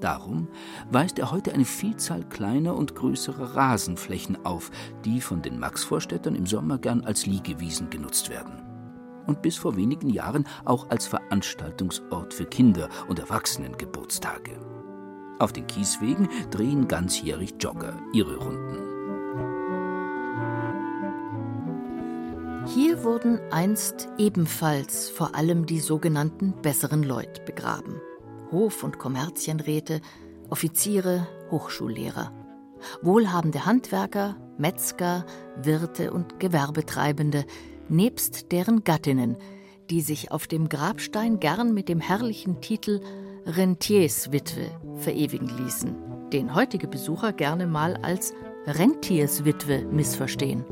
[0.00, 0.48] Darum
[0.90, 4.70] weist er heute eine Vielzahl kleiner und größerer Rasenflächen auf,
[5.04, 8.62] die von den Maxvorstädtern im Sommer gern als Liegewiesen genutzt werden
[9.26, 14.58] und bis vor wenigen Jahren auch als Veranstaltungsort für Kinder- und Erwachsenengeburtstage.
[15.38, 18.87] Auf den Kieswegen drehen ganzjährig Jogger ihre Runden.
[23.02, 28.00] Wurden einst ebenfalls vor allem die sogenannten besseren Leut begraben.
[28.50, 30.00] Hof- und Kommerzienräte,
[30.50, 32.32] Offiziere, Hochschullehrer.
[33.02, 35.26] Wohlhabende Handwerker, Metzger,
[35.62, 37.44] Wirte und Gewerbetreibende,
[37.88, 39.36] nebst deren Gattinnen,
[39.90, 43.00] die sich auf dem Grabstein gern mit dem herrlichen Titel
[43.46, 48.34] Rentierswitwe verewigen ließen, den heutige Besucher gerne mal als
[48.66, 50.64] Rentierswitwe missverstehen.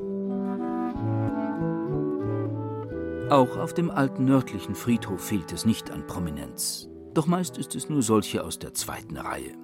[3.30, 6.88] Auch auf dem alten nördlichen Friedhof fehlt es nicht an Prominenz.
[7.12, 9.56] Doch meist ist es nur solche aus der zweiten Reihe.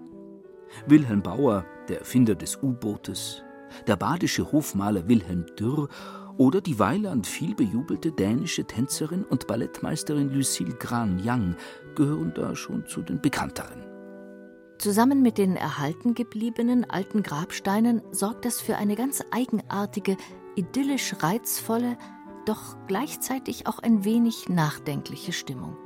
[0.86, 3.44] Wilhelm Bauer, der Erfinder des U-Bootes,
[3.86, 5.88] der badische Hofmaler Wilhelm Dürr
[6.38, 11.54] oder die Weiland vielbejubelte dänische Tänzerin und Ballettmeisterin Lucille Gran-Yang
[11.94, 13.84] gehören da schon zu den bekannteren.
[14.78, 20.16] Zusammen mit den erhalten gebliebenen alten Grabsteinen sorgt das für eine ganz eigenartige,
[20.56, 21.96] idyllisch reizvolle,
[22.46, 25.76] doch gleichzeitig auch ein wenig nachdenkliche Stimmung.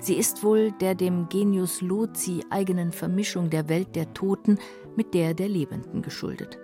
[0.00, 4.58] Sie ist wohl der dem Genius Loci eigenen Vermischung der Welt der Toten
[4.96, 6.58] mit der der Lebenden geschuldet.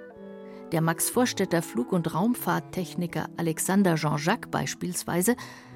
[0.73, 5.35] Der Max Vorstädter Flug- und Raumfahrttechniker Alexander Jean-Jacques beispielsweise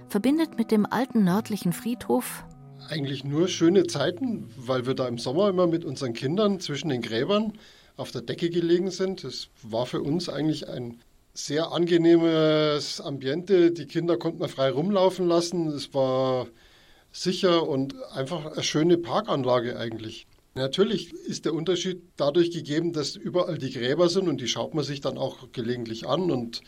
[0.08, 2.44] verbindet mit dem alten nördlichen Friedhof
[2.88, 7.02] eigentlich nur schöne Zeiten, weil wir da im Sommer immer mit unseren Kindern zwischen den
[7.02, 7.54] Gräbern
[7.96, 9.24] auf der Decke gelegen sind.
[9.24, 11.00] Das war für uns eigentlich ein
[11.34, 13.72] sehr angenehmes Ambiente.
[13.72, 15.66] Die Kinder konnten wir frei rumlaufen lassen.
[15.68, 16.46] Es war
[17.10, 20.26] sicher und einfach eine schöne Parkanlage eigentlich.
[20.54, 24.84] Natürlich ist der Unterschied dadurch gegeben, dass überall die Gräber sind und die schaut man
[24.84, 26.62] sich dann auch gelegentlich an und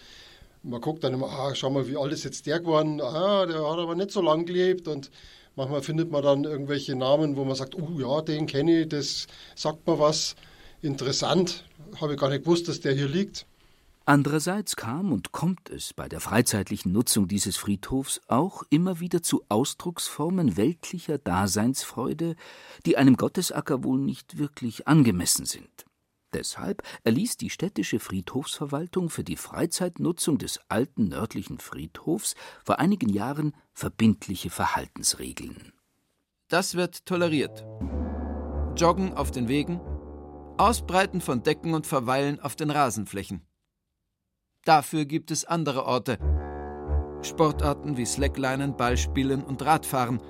[0.65, 3.59] man guckt dann immer, ah, schau mal, wie alt ist jetzt der geworden, ah, der
[3.59, 5.13] hat aber nicht so lang gelebt und
[5.55, 9.29] manchmal findet man dann irgendwelche Namen, wo man sagt, oh ja, den kenne ich, das
[9.55, 10.35] sagt mir was,
[10.83, 11.65] interessant,
[12.01, 13.47] habe ich gar nicht gewusst, dass der hier liegt.
[14.09, 19.45] Andererseits kam und kommt es bei der freizeitlichen Nutzung dieses Friedhofs auch immer wieder zu
[19.49, 22.37] Ausdrucksformen weltlicher Daseinsfreude,
[22.87, 25.87] die einem Gottesacker wohl nicht wirklich angemessen sind.
[26.33, 33.55] Deshalb erließ die städtische Friedhofsverwaltung für die Freizeitnutzung des alten nördlichen Friedhofs vor einigen Jahren
[33.73, 35.73] verbindliche Verhaltensregeln.
[36.47, 37.67] Das wird toleriert.
[38.77, 39.81] Joggen auf den Wegen,
[40.59, 43.46] Ausbreiten von Decken und Verweilen auf den Rasenflächen.
[44.67, 46.19] Dafür gibt es andere Orte.
[47.23, 50.21] Sportarten wie Slacklinen, Ballspielen und Radfahren,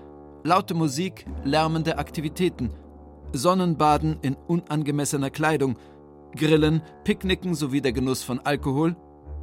[0.45, 2.71] laute Musik, lärmende Aktivitäten,
[3.33, 5.79] Sonnenbaden in unangemessener Kleidung,
[6.37, 8.95] Grillen, Picknicken sowie der Genuss von Alkohol,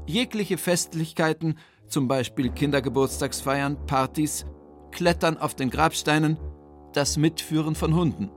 [0.06, 4.46] jegliche Festlichkeiten, zum Beispiel Kindergeburtstagsfeiern, Partys,
[4.92, 6.38] Klettern auf den Grabsteinen,
[6.94, 8.30] das Mitführen von Hunden.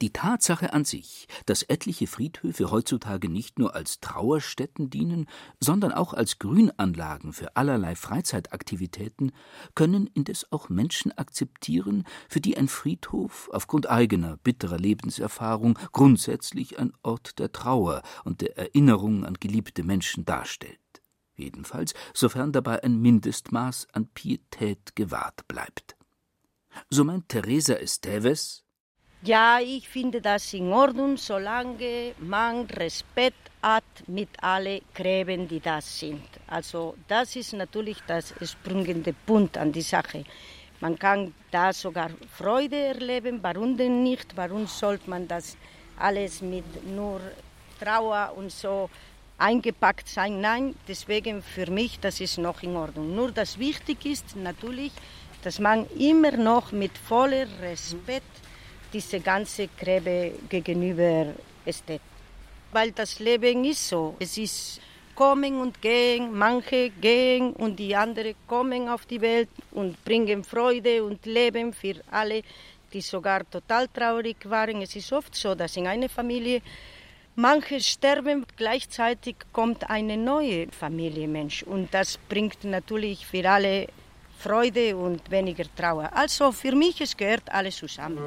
[0.00, 5.26] Die Tatsache an sich, dass etliche Friedhöfe heutzutage nicht nur als Trauerstätten dienen,
[5.58, 9.32] sondern auch als Grünanlagen für allerlei Freizeitaktivitäten,
[9.74, 16.92] können indes auch Menschen akzeptieren, für die ein Friedhof aufgrund eigener bitterer Lebenserfahrung grundsätzlich ein
[17.02, 20.78] Ort der Trauer und der Erinnerung an geliebte Menschen darstellt.
[21.34, 25.96] Jedenfalls, sofern dabei ein Mindestmaß an Pietät gewahrt bleibt.
[26.90, 28.64] So meint Teresa Esteves,
[29.22, 35.80] ja, ich finde das in Ordnung, solange man Respekt hat mit allen Gräben, die da
[35.80, 36.22] sind.
[36.46, 40.24] Also das ist natürlich das springende Punkt an die Sache.
[40.80, 44.36] Man kann da sogar Freude erleben, warum denn nicht?
[44.36, 45.56] Warum sollte man das
[45.98, 47.20] alles mit nur
[47.80, 48.88] Trauer und so
[49.38, 50.40] eingepackt sein?
[50.40, 53.12] Nein, deswegen für mich, das ist noch in Ordnung.
[53.16, 54.92] Nur das wichtig ist natürlich,
[55.42, 58.47] dass man immer noch mit voller Respekt
[58.92, 61.34] diese ganze Gräbe gegenüber
[61.70, 62.00] steht.
[62.72, 64.16] Weil das Leben ist so.
[64.18, 64.80] Es ist
[65.18, 71.02] kommen und gehen, manche gehen und die anderen kommen auf die Welt und bringen Freude
[71.02, 72.42] und Leben für alle,
[72.92, 74.80] die sogar total traurig waren.
[74.80, 76.62] Es ist oft so, dass in einer Familie
[77.34, 83.88] manche sterben, gleichzeitig kommt eine neue Familie Mensch und das bringt natürlich für alle
[84.38, 86.10] Freude und weniger Trauer.
[86.12, 88.18] Also für mich, es gehört alles zusammen.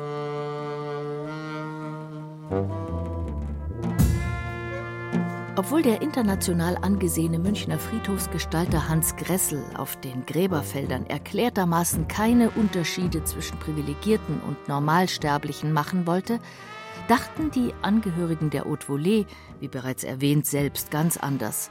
[5.56, 13.60] Obwohl der international angesehene Münchner Friedhofsgestalter Hans Gressel auf den Gräberfeldern erklärtermaßen keine Unterschiede zwischen
[13.60, 16.40] Privilegierten und Normalsterblichen machen wollte,
[17.08, 19.26] dachten die Angehörigen der Haute Volée,
[19.60, 21.70] wie bereits erwähnt, selbst ganz anders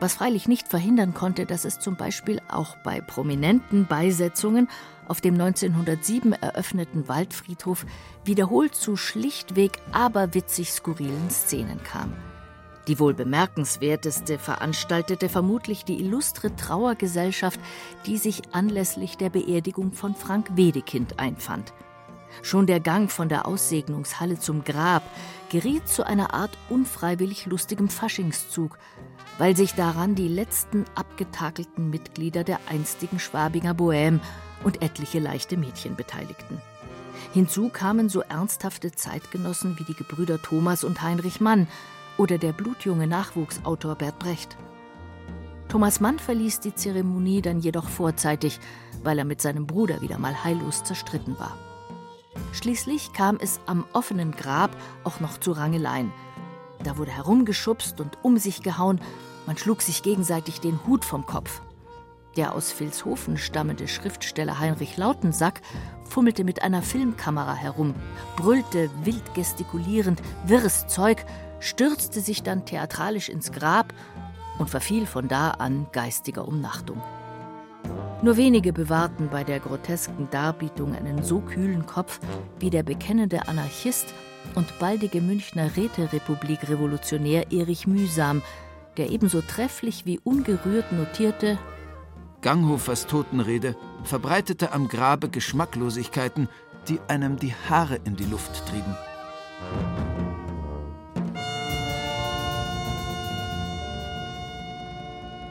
[0.00, 4.68] was freilich nicht verhindern konnte, dass es zum Beispiel auch bei prominenten Beisetzungen
[5.06, 7.84] auf dem 1907 eröffneten Waldfriedhof
[8.24, 12.14] wiederholt zu schlichtweg aberwitzig skurrilen Szenen kam.
[12.86, 17.60] Die wohl bemerkenswerteste veranstaltete vermutlich die illustre Trauergesellschaft,
[18.06, 21.72] die sich anlässlich der Beerdigung von Frank Wedekind einfand.
[22.42, 25.02] Schon der Gang von der Aussegnungshalle zum Grab
[25.50, 28.78] geriet zu einer Art unfreiwillig lustigem Faschingszug,
[29.38, 34.20] weil sich daran die letzten abgetakelten Mitglieder der einstigen Schwabinger Bohème
[34.64, 36.60] und etliche leichte Mädchen beteiligten.
[37.32, 41.68] Hinzu kamen so ernsthafte Zeitgenossen wie die Gebrüder Thomas und Heinrich Mann
[42.18, 44.56] oder der blutjunge Nachwuchsautor Bert Brecht.
[45.68, 48.58] Thomas Mann verließ die Zeremonie dann jedoch vorzeitig,
[49.04, 51.56] weil er mit seinem Bruder wieder mal heillos zerstritten war.
[52.52, 56.12] Schließlich kam es am offenen Grab auch noch zu Rangeleien.
[56.84, 59.00] Da wurde herumgeschubst und um sich gehauen
[59.46, 61.60] man schlug sich gegenseitig den Hut vom Kopf.
[62.36, 65.60] Der aus Vilshofen stammende Schriftsteller Heinrich Lautensack
[66.04, 67.94] fummelte mit einer Filmkamera herum,
[68.36, 71.24] brüllte wild gestikulierend wirres Zeug,
[71.58, 73.92] stürzte sich dann theatralisch ins Grab
[74.58, 77.02] und verfiel von da an geistiger Umnachtung.
[78.22, 82.20] Nur wenige bewahrten bei der grotesken Darbietung einen so kühlen Kopf
[82.58, 84.14] wie der bekennende Anarchist
[84.54, 88.42] und baldige Münchner Räterepublik-Revolutionär Erich Mühsam,
[88.96, 91.58] der ebenso trefflich wie ungerührt notierte
[92.42, 96.48] Ganghofers Totenrede verbreitete am Grabe Geschmacklosigkeiten,
[96.88, 98.96] die einem die Haare in die Luft trieben.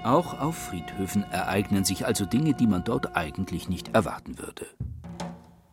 [0.04, 4.66] Auch auf Friedhöfen ereignen sich also Dinge, die man dort eigentlich nicht erwarten würde.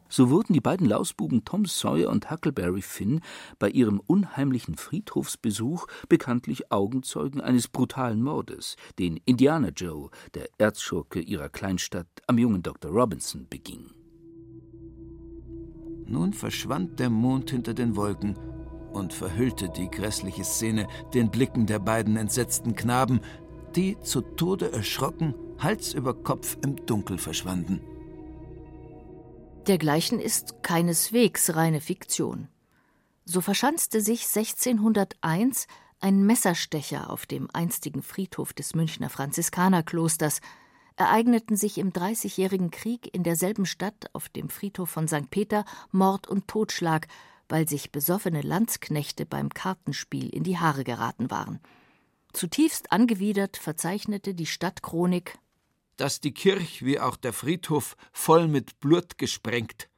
[0.09, 3.21] So wurden die beiden Lausbuben Tom Sawyer und Huckleberry Finn
[3.59, 11.49] bei ihrem unheimlichen Friedhofsbesuch bekanntlich Augenzeugen eines brutalen Mordes, den Indiana Joe, der Erzschurke ihrer
[11.49, 12.90] Kleinstadt, am jungen Dr.
[12.90, 13.90] Robinson beging.
[16.07, 18.38] Nun verschwand der Mond hinter den Wolken
[18.92, 23.21] und verhüllte die grässliche Szene den Blicken der beiden entsetzten Knaben,
[23.75, 27.81] die zu Tode erschrocken Hals über Kopf im Dunkel verschwanden.
[29.67, 32.47] Dergleichen ist keineswegs reine Fiktion.
[33.25, 35.67] So verschanzte sich 1601
[35.99, 40.41] ein Messerstecher auf dem einstigen Friedhof des Münchner Franziskanerklosters,
[40.95, 45.31] ereigneten sich im Dreißigjährigen Krieg in derselben Stadt auf dem Friedhof von St.
[45.31, 47.09] Peter Mord und Totschlag,
[47.49, 51.59] weil sich besoffene Landsknechte beim Kartenspiel in die Haare geraten waren.
[52.33, 55.39] Zutiefst angewidert verzeichnete die Stadtchronik
[55.97, 59.89] dass die Kirch wie auch der Friedhof voll mit Blut gesprengt,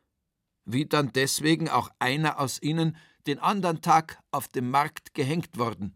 [0.64, 5.94] wie dann deswegen auch einer aus ihnen den andern Tag auf dem Markt gehängt worden.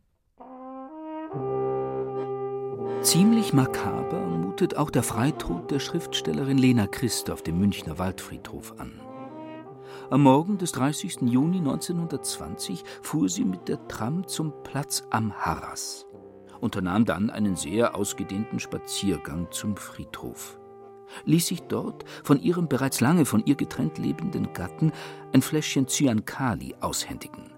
[3.02, 9.00] Ziemlich makaber mutet auch der Freitod der Schriftstellerin Lena Christ auf dem Münchner Waldfriedhof an.
[10.08, 11.22] Am Morgen des 30.
[11.22, 16.06] Juni 1920 fuhr sie mit der Tram zum Platz am Harras,
[16.62, 20.58] unternahm dann einen sehr ausgedehnten Spaziergang zum Friedhof,
[21.24, 24.92] ließ sich dort von ihrem bereits lange von ihr getrennt lebenden Gatten
[25.34, 27.52] ein Fläschchen Cyankali aushändigen,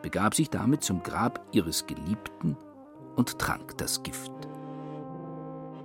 [0.00, 2.56] begab sich damit zum Grab ihres Geliebten
[3.16, 4.32] und trank das Gift.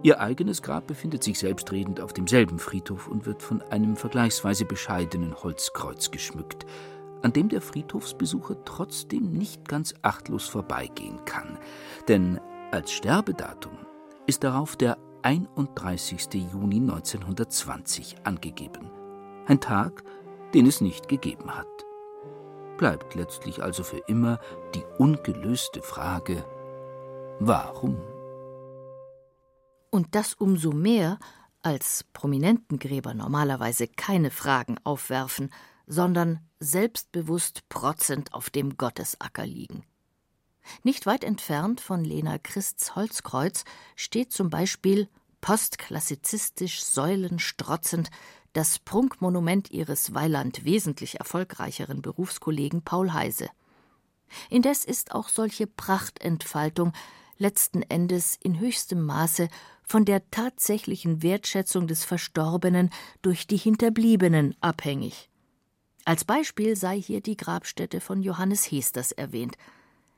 [0.04, 5.36] Ihr eigenes Grab befindet sich selbstredend auf demselben Friedhof und wird von einem vergleichsweise bescheidenen
[5.36, 6.66] Holzkreuz geschmückt,
[7.22, 11.60] an dem der Friedhofsbesucher trotzdem nicht ganz achtlos vorbeigehen kann.
[12.08, 12.40] Denn
[12.72, 13.78] als Sterbedatum
[14.28, 16.28] ist darauf der 31.
[16.52, 18.90] Juni 1920 angegeben.
[19.46, 20.04] Ein Tag,
[20.54, 21.68] den es nicht gegeben hat.
[22.78, 24.40] Bleibt letztlich also für immer
[24.74, 26.46] die ungelöste Frage,
[27.40, 27.98] warum?
[29.90, 31.20] Und das umso mehr,
[31.62, 35.52] als Prominentengräber normalerweise keine Fragen aufwerfen,
[35.86, 39.84] sondern selbstbewusst protzend auf dem Gottesacker liegen.
[40.84, 43.64] Nicht weit entfernt von Lena Christs Holzkreuz
[43.96, 45.10] steht zum Beispiel
[45.42, 48.12] postklassizistisch säulenstrotzend
[48.54, 53.50] das Prunkmonument ihres Weiland wesentlich erfolgreicheren Berufskollegen Paul Heise.
[54.50, 56.94] Indes ist auch solche Prachtentfaltung
[57.38, 59.48] letzten Endes in höchstem Maße
[59.84, 65.30] von der tatsächlichen Wertschätzung des Verstorbenen durch die Hinterbliebenen abhängig.
[66.06, 69.58] Als Beispiel sei hier die Grabstätte von Johannes Hesters erwähnt.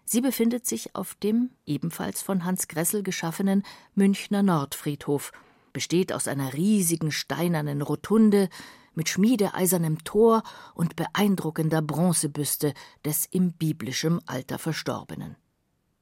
[0.05, 3.63] Sie befindet sich auf dem ebenfalls von Hans Gressel geschaffenen
[3.95, 5.31] Münchner Nordfriedhof,
[5.71, 8.49] besteht aus einer riesigen steinernen Rotunde
[8.95, 10.43] mit schmiedeeisernem Tor
[10.75, 15.35] und beeindruckender Bronzebüste des im biblischen Alter Verstorbenen.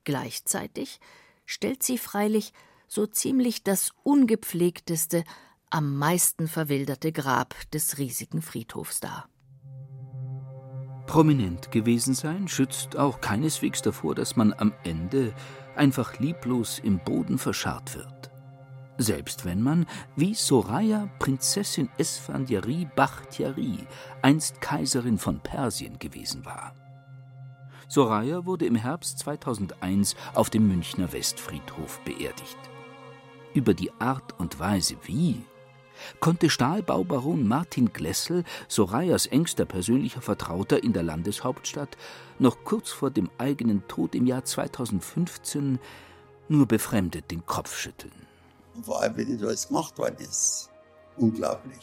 [0.03, 0.99] Gleichzeitig
[1.45, 2.53] stellt sie freilich
[2.87, 5.23] so ziemlich das ungepflegteste,
[5.69, 9.29] am meisten verwilderte Grab des riesigen Friedhofs dar.
[11.11, 15.33] Prominent gewesen sein schützt auch keineswegs davor, dass man am Ende
[15.75, 18.31] einfach lieblos im Boden verscharrt wird.
[18.97, 23.79] Selbst wenn man, wie Soraya Prinzessin Esfandiari Bakhtiari,
[24.21, 26.73] einst Kaiserin von Persien gewesen war.
[27.89, 32.57] Soraya wurde im Herbst 2001 auf dem Münchner Westfriedhof beerdigt.
[33.53, 35.43] Über die Art und Weise wie
[36.19, 41.97] konnte Stahlbaubaron Martin Glessel, Sorayas engster persönlicher Vertrauter in der Landeshauptstadt,
[42.39, 45.79] noch kurz vor dem eigenen Tod im Jahr 2015
[46.49, 48.27] nur befremdet den Kopf schütteln.
[48.83, 50.69] Vor allem, wie das alles gemacht worden ist.
[51.17, 51.79] Unglaublich.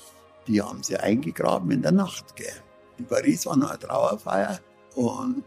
[0.46, 2.36] Die haben sie eingegraben in der Nacht.
[2.36, 2.62] Gell.
[2.98, 4.60] In Paris war noch eine Trauerfeier
[4.94, 5.44] und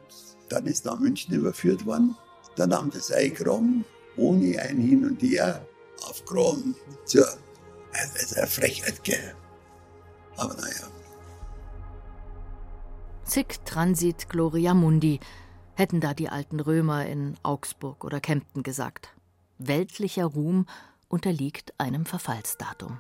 [0.50, 2.16] dann ist nach München überführt worden.
[2.56, 3.86] Dann haben sie es eingegraben,
[4.18, 5.66] ohne ein Hin und Her
[6.08, 6.76] aufgegraben.
[7.06, 7.26] Tja,
[7.92, 9.36] das ist eine Frechheit, gell.
[10.38, 10.88] Aber naja.
[13.24, 15.20] Sic transit gloria mundi,
[15.76, 19.10] hätten da die alten Römer in Augsburg oder Kempten gesagt.
[19.58, 20.66] Weltlicher Ruhm
[21.08, 23.00] unterliegt einem Verfallsdatum.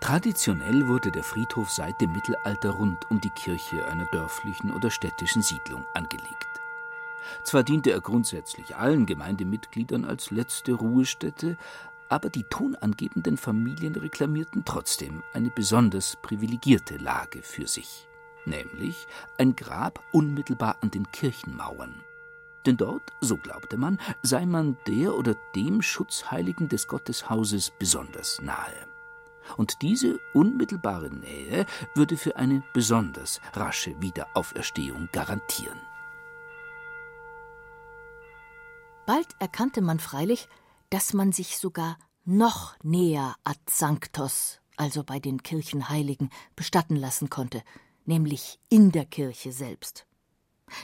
[0.00, 5.42] Traditionell wurde der Friedhof seit dem Mittelalter rund um die Kirche einer dörflichen oder städtischen
[5.42, 6.61] Siedlung angelegt.
[7.44, 11.56] Zwar diente er grundsätzlich allen Gemeindemitgliedern als letzte Ruhestätte,
[12.08, 18.06] aber die tonangebenden Familien reklamierten trotzdem eine besonders privilegierte Lage für sich,
[18.44, 19.06] nämlich
[19.38, 21.94] ein Grab unmittelbar an den Kirchenmauern.
[22.66, 28.92] Denn dort, so glaubte man, sei man der oder dem Schutzheiligen des Gotteshauses besonders nahe
[29.56, 35.80] und diese unmittelbare Nähe würde für eine besonders rasche Wiederauferstehung garantieren.
[39.06, 40.48] Bald erkannte man freilich,
[40.90, 47.62] dass man sich sogar noch näher ad Sanctos, also bei den Kirchenheiligen, bestatten lassen konnte,
[48.04, 50.06] nämlich in der Kirche selbst.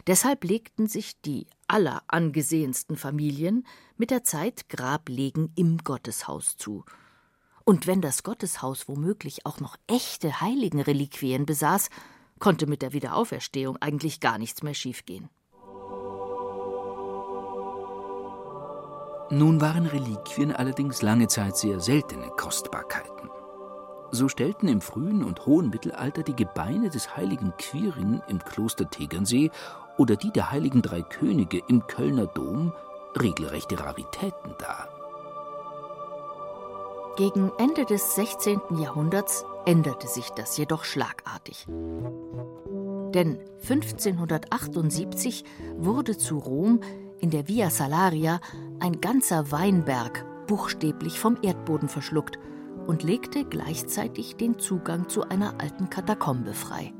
[0.07, 3.66] Deshalb legten sich die allerangesehensten Familien
[3.97, 6.84] mit der Zeit Grablegen im Gotteshaus zu.
[7.64, 11.90] Und wenn das Gotteshaus womöglich auch noch echte Heiligenreliquien besaß,
[12.38, 15.28] konnte mit der Wiederauferstehung eigentlich gar nichts mehr schiefgehen.
[19.31, 23.29] Nun waren Reliquien allerdings lange Zeit sehr seltene Kostbarkeiten.
[24.11, 29.51] So stellten im frühen und hohen Mittelalter die Gebeine des heiligen Quirin im Kloster Tegernsee
[29.99, 32.72] oder die der heiligen drei Könige im Kölner Dom
[33.20, 34.89] regelrechte Raritäten dar.
[37.18, 38.61] Gegen Ende des 16.
[38.79, 41.66] Jahrhunderts änderte sich das jedoch schlagartig.
[43.12, 45.45] Denn 1578
[45.76, 46.81] wurde zu Rom
[47.21, 48.41] in der Via Salaria
[48.81, 52.39] ein ganzer Weinberg buchstäblich vom Erdboden verschluckt
[52.87, 56.95] und legte gleichzeitig den Zugang zu einer alten Katakombe frei.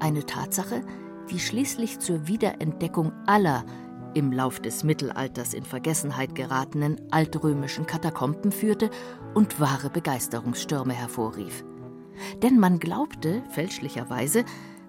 [0.00, 0.82] Eine Tatsache,
[1.30, 3.64] die schließlich zur Wiederentdeckung aller
[4.14, 8.90] im Lauf des Mittelalters in Vergessenheit geratenen altrömischen Katakomben führte
[9.34, 11.64] und wahre Begeisterungsstürme hervorrief.
[12.42, 14.44] Denn man glaubte fälschlicherweise,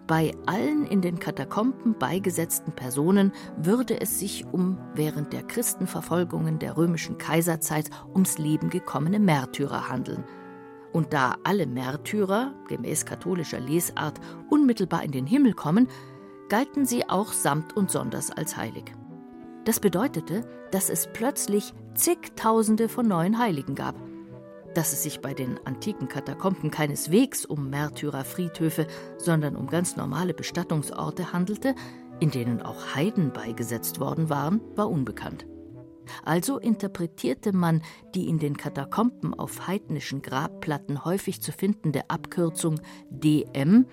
[0.10, 6.78] bei allen in den Katakomben beigesetzten Personen würde es sich um während der Christenverfolgungen der
[6.78, 10.24] römischen Kaiserzeit ums Leben gekommene Märtyrer handeln.
[10.94, 15.88] Und da alle Märtyrer, gemäß katholischer Lesart, unmittelbar in den Himmel kommen,
[16.50, 18.86] galten sie auch samt und sonders als heilig.
[19.66, 23.94] Das bedeutete, dass es plötzlich zigtausende von neuen Heiligen gab–
[24.74, 31.34] dass es sich bei den antiken Katakomben keineswegs um Märtyrerfriedhöfe, sondern um ganz normale Bestattungsorte
[31.34, 31.76] handelte,
[32.20, 35.46] in denen auch Heiden beigesetzt worden waren, war unbekannt.
[36.24, 37.82] Also interpretierte man
[38.16, 43.86] die in den Katakomben auf heidnischen Grabplatten häufig zu findende Abkürzung DM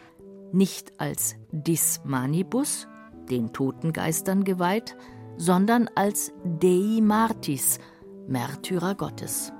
[0.52, 2.86] nicht als Dis Manibus,
[3.28, 4.96] den Totengeistern geweiht,
[5.36, 7.78] sondern als Dei Martis,
[8.26, 9.52] Märtyrer Gottes.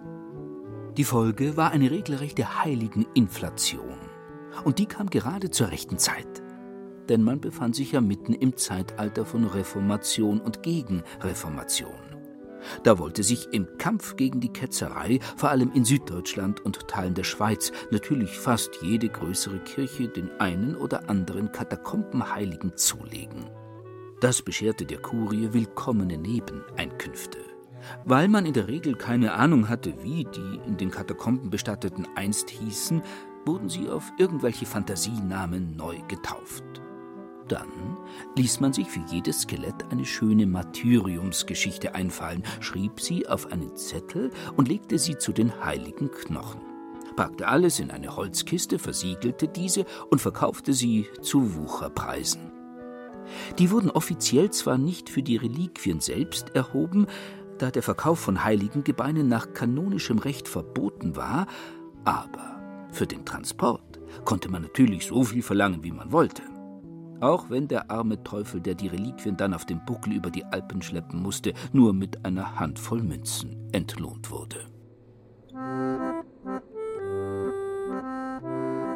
[0.97, 3.99] Die Folge war eine regelrechte Heiligeninflation.
[4.64, 6.42] Und die kam gerade zur rechten Zeit.
[7.11, 11.90] Denn man befand sich ja mitten im Zeitalter von Reformation und Gegenreformation.
[12.82, 17.24] Da wollte sich im Kampf gegen die Ketzerei, vor allem in Süddeutschland und Teilen der
[17.24, 23.44] Schweiz, natürlich fast jede größere Kirche den einen oder anderen Katakombenheiligen zulegen.
[24.20, 27.55] Das bescherte der Kurie willkommene Nebeneinkünfte.
[28.04, 32.50] Weil man in der Regel keine Ahnung hatte, wie die in den Katakomben Bestatteten einst
[32.50, 33.02] hießen,
[33.44, 36.64] wurden sie auf irgendwelche Fantasienamen neu getauft.
[37.48, 37.96] Dann
[38.36, 44.32] ließ man sich für jedes Skelett eine schöne Martyriumsgeschichte einfallen, schrieb sie auf einen Zettel
[44.56, 46.60] und legte sie zu den heiligen Knochen,
[47.14, 52.52] packte alles in eine Holzkiste, versiegelte diese und verkaufte sie zu Wucherpreisen.
[53.58, 57.06] Die wurden offiziell zwar nicht für die Reliquien selbst erhoben,
[57.59, 61.46] da der Verkauf von heiligen Gebeinen nach kanonischem Recht verboten war,
[62.04, 62.61] aber
[62.92, 66.42] für den Transport konnte man natürlich so viel verlangen, wie man wollte.
[67.20, 70.82] Auch wenn der arme Teufel, der die Reliquien dann auf dem Buckel über die Alpen
[70.82, 74.66] schleppen musste, nur mit einer Handvoll Münzen entlohnt wurde.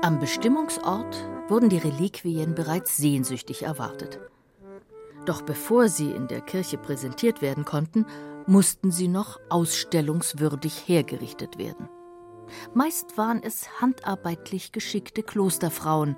[0.03, 4.19] Am Bestimmungsort wurden die Reliquien bereits sehnsüchtig erwartet.
[5.27, 8.07] Doch bevor sie in der Kirche präsentiert werden konnten,
[8.47, 11.89] mussten sie noch ausstellungswürdig hergerichtet werden.
[12.75, 16.17] Meist waren es handarbeitlich geschickte Klosterfrauen,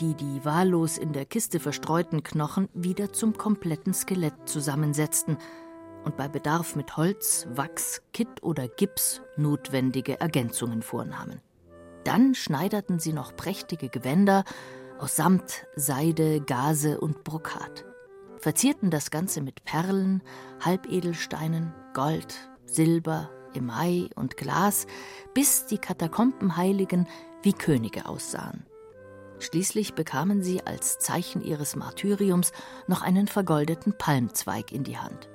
[0.00, 5.38] die die wahllos in der Kiste verstreuten Knochen wieder zum kompletten Skelett zusammensetzten
[6.04, 11.40] und bei Bedarf mit Holz, Wachs, Kitt oder Gips notwendige Ergänzungen vornahmen.
[12.04, 14.44] Dann schneiderten sie noch prächtige Gewänder
[14.98, 17.84] aus Samt, Seide, Gase und Brokat
[18.40, 20.22] verzierten das Ganze mit Perlen,
[20.60, 22.34] Halbedelsteinen, Gold,
[22.64, 24.86] Silber, Emai und Glas,
[25.34, 27.06] bis die Katakombenheiligen
[27.42, 28.66] wie Könige aussahen.
[29.38, 32.52] Schließlich bekamen sie als Zeichen ihres Martyriums
[32.86, 35.28] noch einen vergoldeten Palmzweig in die Hand.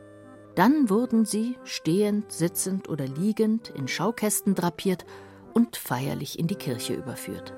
[0.56, 5.06] Dann wurden sie stehend, sitzend oder liegend in Schaukästen drapiert
[5.54, 7.54] und feierlich in die Kirche überführt.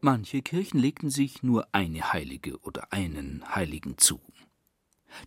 [0.00, 4.20] Manche Kirchen legten sich nur eine Heilige oder einen Heiligen zu.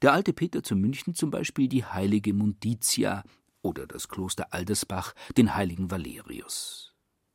[0.01, 3.23] Der alte Peter zu München zum Beispiel die heilige Munditia
[3.61, 6.93] oder das Kloster Aldersbach den heiligen Valerius.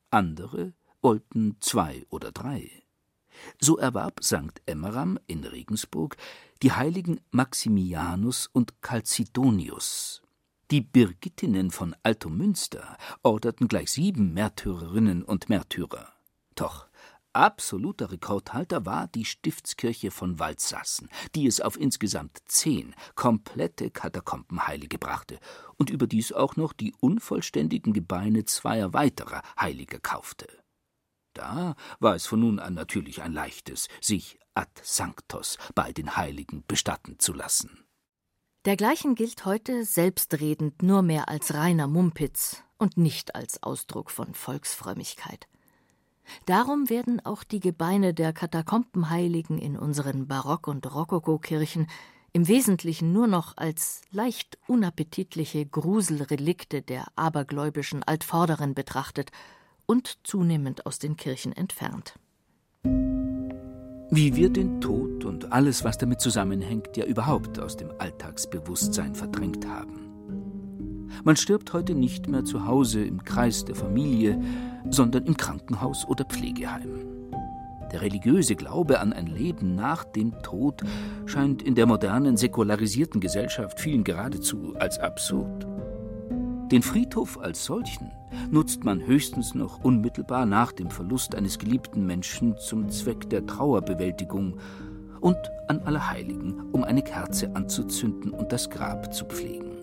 [0.09, 2.83] Andere wollten zwei oder drei.
[3.59, 4.61] So erwarb St.
[4.65, 6.15] Emmeram in Regensburg
[6.61, 10.21] die heiligen Maximianus und Calcedonius.
[10.71, 16.13] Die Birgittinnen von Altomünster orderten gleich sieben Märtyrerinnen und Märtyrer.
[16.55, 16.84] Doch
[17.35, 25.39] absoluter Rekordhalter war die Stiftskirche von Waldsassen, die es auf insgesamt zehn komplette Katakombenheilige brachte
[25.77, 30.47] und überdies auch noch die unvollständigen Gebeine zweier weiterer Heiliger kaufte.
[31.33, 36.63] Da war es von nun an natürlich ein leichtes, sich ad sanctos bei den Heiligen
[36.65, 37.85] bestatten zu lassen.
[38.65, 45.47] Dergleichen gilt heute selbstredend nur mehr als reiner Mumpitz und nicht als Ausdruck von Volksfrömmigkeit.
[46.45, 51.87] Darum werden auch die Gebeine der Katakombenheiligen in unseren Barock- und Rokokokirchen
[52.33, 59.31] im Wesentlichen nur noch als leicht unappetitliche Gruselrelikte der abergläubischen Altvorderen betrachtet
[59.85, 62.15] und zunehmend aus den Kirchen entfernt.
[62.83, 69.65] Wie wir den Tod und alles, was damit zusammenhängt, ja überhaupt aus dem Alltagsbewusstsein verdrängt
[69.65, 70.14] haben.
[71.23, 74.41] Man stirbt heute nicht mehr zu Hause im Kreis der Familie,
[74.89, 76.89] sondern im Krankenhaus oder Pflegeheim.
[77.91, 80.81] Der religiöse Glaube an ein Leben nach dem Tod
[81.25, 85.65] scheint in der modernen, säkularisierten Gesellschaft vielen geradezu als absurd.
[86.71, 88.11] Den Friedhof als solchen
[88.49, 94.57] nutzt man höchstens noch unmittelbar nach dem Verlust eines geliebten Menschen zum Zweck der Trauerbewältigung
[95.21, 95.37] und
[95.67, 99.74] an Allerheiligen, um eine Kerze anzuzünden und das Grab zu pflegen.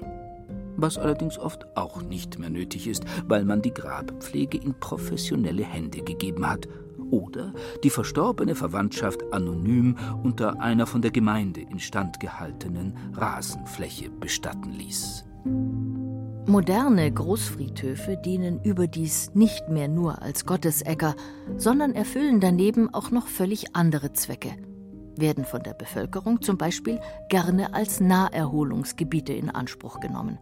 [0.77, 6.03] Was allerdings oft auch nicht mehr nötig ist, weil man die Grabpflege in professionelle Hände
[6.03, 6.69] gegeben hat
[7.11, 7.53] oder
[7.85, 15.25] die verstorbene Verwandtschaft anonym unter einer von der Gemeinde instand gehaltenen Rasenfläche bestatten ließ.
[16.47, 21.15] Moderne Großfriedhöfe dienen überdies nicht mehr nur als Gottesäcker,
[21.57, 24.51] sondern erfüllen daneben auch noch völlig andere Zwecke,
[25.17, 30.39] werden von der Bevölkerung zum Beispiel gerne als Naherholungsgebiete in Anspruch genommen.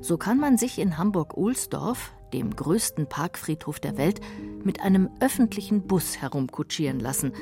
[0.00, 4.20] So kann man sich in Hamburg-Ohlsdorf, dem größten Parkfriedhof der Welt,
[4.62, 7.32] mit einem öffentlichen Bus herumkutschieren lassen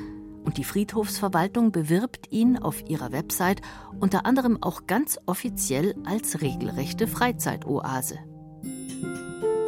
[0.44, 3.60] und die Friedhofsverwaltung bewirbt ihn auf ihrer Website
[4.00, 8.18] unter anderem auch ganz offiziell als regelrechte Freizeitoase.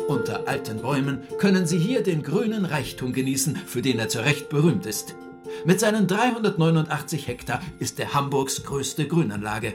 [0.08, 4.50] Unter alten Bäumen können Sie hier den grünen Reichtum genießen, für den er zu Recht
[4.50, 5.16] berühmt ist.
[5.64, 9.74] Mit seinen 389 Hektar ist er Hamburgs größte Grünanlage.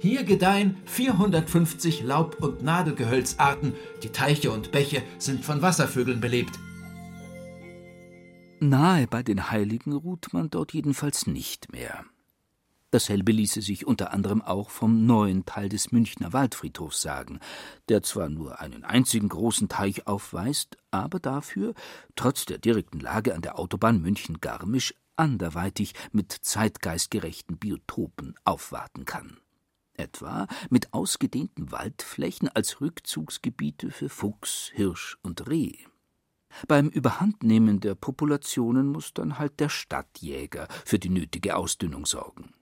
[0.00, 6.58] Hier gedeihen 450 Laub- und Nadelgehölzarten, die Teiche und Bäche sind von Wasservögeln belebt.
[8.60, 12.04] Nahe bei den Heiligen ruht man dort jedenfalls nicht mehr.
[12.90, 17.38] Dasselbe ließe sich unter anderem auch vom neuen Teil des Münchner Waldfriedhofs sagen,
[17.90, 21.74] der zwar nur einen einzigen großen Teich aufweist, aber dafür,
[22.16, 29.38] trotz der direkten Lage an der Autobahn München-Garmisch, anderweitig mit zeitgeistgerechten Biotopen aufwarten kann.
[29.92, 35.74] Etwa mit ausgedehnten Waldflächen als Rückzugsgebiete für Fuchs, Hirsch und Reh.
[36.66, 42.54] Beim Überhandnehmen der Populationen muss dann halt der Stadtjäger für die nötige Ausdünnung sorgen.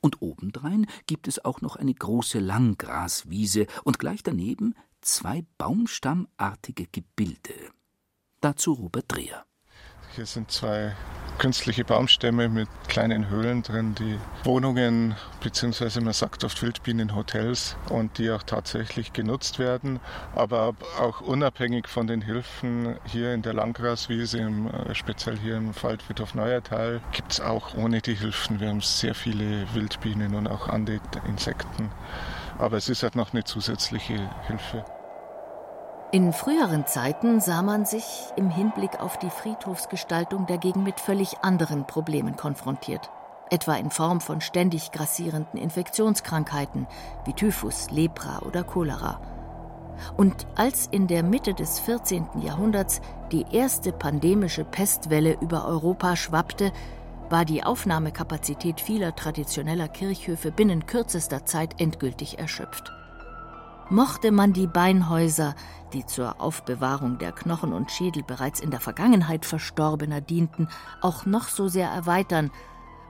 [0.00, 7.54] Und obendrein gibt es auch noch eine große Langgraswiese und gleich daneben zwei baumstammartige Gebilde.
[8.40, 9.44] Dazu Robert Dreher.
[10.18, 10.96] Hier sind zwei
[11.38, 18.28] künstliche Baumstämme mit kleinen Höhlen drin, die Wohnungen beziehungsweise man sagt oft Wildbienenhotels und die
[18.32, 20.00] auch tatsächlich genutzt werden,
[20.34, 25.70] aber auch unabhängig von den Hilfen hier in der Langgraswiese, im, äh, speziell hier im
[25.80, 28.58] Waldfriedhof Neuertal, gibt es auch ohne die Hilfen.
[28.58, 30.98] Wir haben sehr viele Wildbienen und auch andere
[31.28, 31.92] Insekten,
[32.58, 34.84] aber es ist halt noch eine zusätzliche Hilfe.
[36.10, 41.86] In früheren Zeiten sah man sich im Hinblick auf die Friedhofsgestaltung dagegen mit völlig anderen
[41.86, 43.10] Problemen konfrontiert,
[43.50, 46.86] etwa in Form von ständig grassierenden Infektionskrankheiten
[47.26, 49.20] wie Typhus, Lepra oder Cholera.
[50.16, 52.26] Und als in der Mitte des 14.
[52.40, 56.72] Jahrhunderts die erste pandemische Pestwelle über Europa schwappte,
[57.28, 62.97] war die Aufnahmekapazität vieler traditioneller Kirchhöfe binnen kürzester Zeit endgültig erschöpft.
[63.90, 65.54] Mochte man die Beinhäuser,
[65.94, 70.68] die zur Aufbewahrung der Knochen und Schädel bereits in der Vergangenheit Verstorbener dienten,
[71.00, 72.50] auch noch so sehr erweitern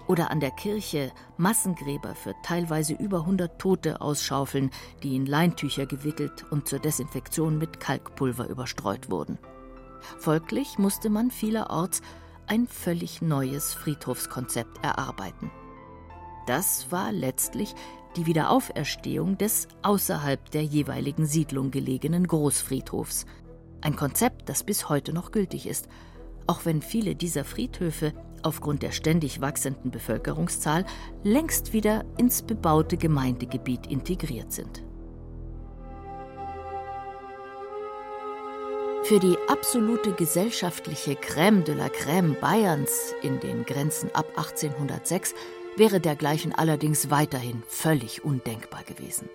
[0.06, 4.70] oder an der Kirche Massengräber für teilweise über 100 Tote ausschaufeln,
[5.02, 9.38] die in Leintücher gewickelt und zur Desinfektion mit Kalkpulver überstreut wurden.
[10.18, 12.02] Folglich musste man vielerorts
[12.46, 15.50] ein völlig neues Friedhofskonzept erarbeiten.
[16.46, 17.74] Das war letztlich
[18.18, 23.26] die Wiederauferstehung des außerhalb der jeweiligen Siedlung gelegenen Großfriedhofs.
[23.80, 25.88] Ein Konzept, das bis heute noch gültig ist,
[26.48, 28.12] auch wenn viele dieser Friedhöfe
[28.42, 30.84] aufgrund der ständig wachsenden Bevölkerungszahl
[31.22, 34.82] längst wieder ins bebaute Gemeindegebiet integriert sind.
[39.04, 45.34] Für die absolute gesellschaftliche Crème de la Crème Bayerns in den Grenzen ab 1806
[45.78, 49.28] wäre dergleichen allerdings weiterhin völlig undenkbar gewesen.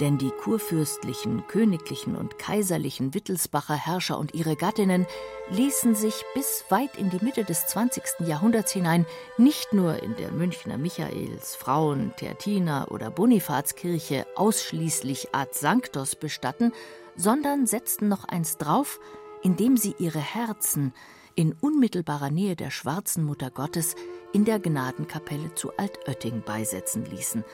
[0.00, 5.06] Denn die kurfürstlichen, königlichen und kaiserlichen Wittelsbacher Herrscher und ihre Gattinnen
[5.50, 8.26] ließen sich bis weit in die Mitte des 20.
[8.26, 9.06] Jahrhunderts hinein
[9.38, 16.72] nicht nur in der Münchner Michaels-, Frauen-, Tertina- oder Bonifazkirche ausschließlich ad sanctos bestatten,
[17.16, 18.98] sondern setzten noch eins drauf,
[19.42, 20.92] indem sie ihre Herzen
[21.36, 23.94] in unmittelbarer Nähe der schwarzen Mutter Gottes
[24.34, 27.44] in der Gnadenkapelle zu Altötting beisetzen ließen,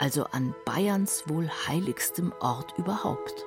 [0.00, 3.46] also an Bayerns wohl heiligstem Ort überhaupt.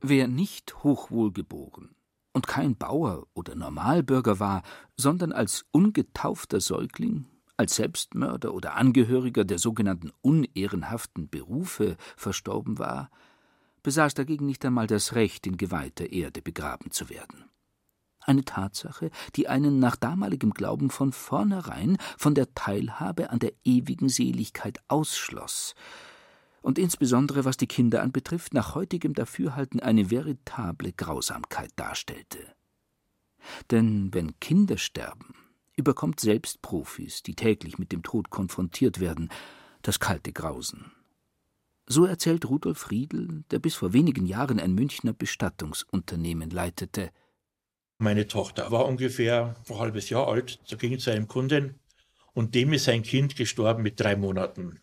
[0.00, 1.94] Wer nicht hochwohlgeboren
[2.32, 4.62] und kein Bauer oder Normalbürger war,
[4.96, 7.26] sondern als ungetaufter Säugling
[7.56, 13.10] als Selbstmörder oder Angehöriger der sogenannten unehrenhaften Berufe verstorben war,
[13.82, 17.50] besaß dagegen nicht einmal das Recht, in geweihter Erde begraben zu werden.
[18.28, 24.10] Eine Tatsache, die einen nach damaligem Glauben von vornherein von der Teilhabe an der ewigen
[24.10, 25.74] Seligkeit ausschloss
[26.60, 32.52] und insbesondere was die Kinder anbetrifft, nach heutigem Dafürhalten eine veritable Grausamkeit darstellte.
[33.70, 35.34] Denn wenn Kinder sterben,
[35.74, 39.30] überkommt selbst Profis, die täglich mit dem Tod konfrontiert werden,
[39.80, 40.92] das kalte Grausen.
[41.86, 47.10] So erzählt Rudolf Riedel, der bis vor wenigen Jahren ein Münchner Bestattungsunternehmen leitete.
[47.98, 51.80] Meine Tochter war ungefähr ein halbes Jahr alt, da ging zu einem Kunden
[52.32, 54.80] und dem ist sein Kind gestorben mit drei Monaten.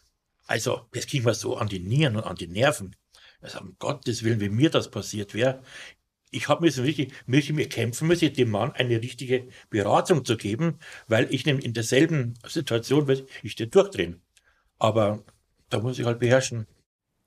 [0.47, 2.95] Also, das ging mir so an die Nieren und an die Nerven.
[3.39, 5.63] Also, um Gottes Willen, wie mir das passiert wäre,
[6.29, 10.35] ich habe mir so richtig, möchte mir kämpfen müssen, dem Mann eine richtige Beratung zu
[10.35, 13.09] geben, weil ich nämlich in derselben Situation,
[13.41, 14.21] ich stehe durchdrehen.
[14.77, 15.23] Aber
[15.69, 16.67] da muss ich halt beherrschen.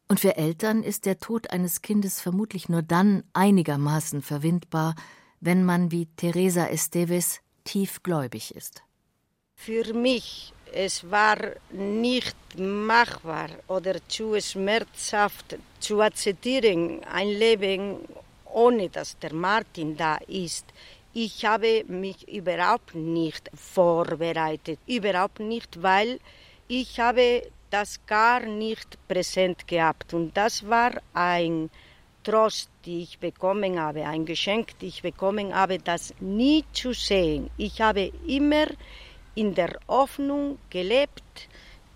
[0.08, 4.94] Und für Eltern ist der Tod eines Kindes vermutlich nur dann einigermaßen verwindbar,
[5.40, 8.82] wenn man wie Teresa Esteves tiefgläubig ist.
[9.54, 11.38] Für mich es war
[11.70, 17.98] nicht machbar oder zu schmerzhaft zu akzeptieren, ein Leben
[18.44, 20.66] ohne dass der Martin da ist.
[21.14, 26.20] Ich habe mich überhaupt nicht vorbereitet, überhaupt nicht, weil
[26.68, 31.70] ich habe das gar nicht präsent gehabt und das war ein
[32.28, 37.48] Trost, den ich bekommen habe, ein Geschenk, das ich bekommen habe, das nie zu sehen.
[37.56, 38.66] Ich habe immer
[39.34, 41.48] in der Hoffnung gelebt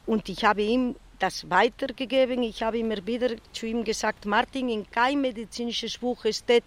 [0.07, 2.43] und ich habe ihm das weitergegeben.
[2.45, 6.65] Ich habe immer wieder zu ihm gesagt, Martin, in kein medizinisches Buch steht,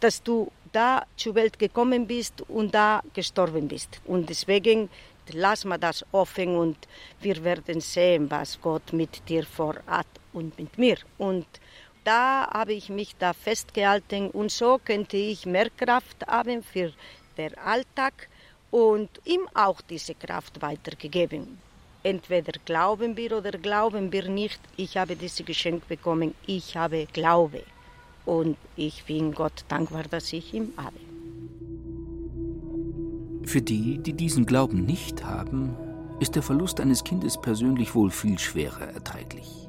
[0.00, 4.00] dass du da zur Welt gekommen bist und da gestorben bist.
[4.06, 4.88] Und deswegen
[5.34, 6.78] lass mal das offen und
[7.20, 10.96] wir werden sehen, was Gott mit dir vorhat und mit mir.
[11.18, 11.46] Und
[12.04, 16.92] da habe ich mich da festgehalten und so könnte ich mehr Kraft haben für
[17.36, 18.28] den Alltag
[18.70, 21.58] und ihm auch diese Kraft weitergegeben
[22.02, 24.60] entweder glauben wir oder glauben wir nicht.
[24.76, 26.34] Ich habe dieses Geschenk bekommen.
[26.46, 27.62] Ich habe Glaube.
[28.24, 30.96] Und ich bin Gott dankbar, dass ich ihn habe.
[33.44, 35.76] Für die, die diesen Glauben nicht haben,
[36.20, 39.61] ist der Verlust eines Kindes persönlich wohl viel schwerer erträglich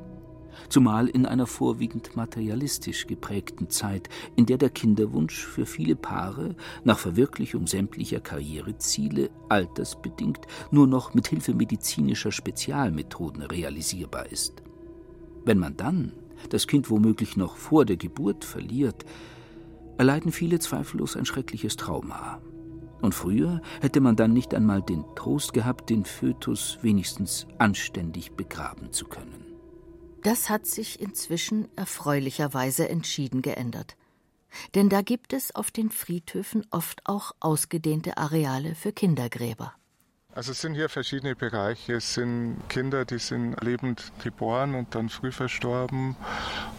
[0.74, 6.97] zumal in einer vorwiegend materialistisch geprägten Zeit, in der der Kinderwunsch für viele Paare nach
[6.97, 14.63] Verwirklichung sämtlicher Karriereziele altersbedingt nur noch mit Hilfe medizinischer Spezialmethoden realisierbar ist.
[15.45, 16.11] Wenn man dann
[16.49, 19.05] das Kind womöglich noch vor der Geburt verliert,
[19.99, 22.41] erleiden viele zweifellos ein schreckliches Trauma.
[22.99, 28.91] Und früher hätte man dann nicht einmal den Trost gehabt, den Fötus wenigstens anständig begraben
[28.91, 29.42] zu können.
[30.24, 33.97] Das hat sich inzwischen erfreulicherweise entschieden geändert.
[34.76, 39.74] Denn da gibt es auf den Friedhöfen oft auch ausgedehnte Areale für Kindergräber.
[40.36, 41.93] Also es sind hier verschiedene Bereiche.
[41.93, 46.15] Es sind Kinder, die sind lebend geboren und dann früh verstorben.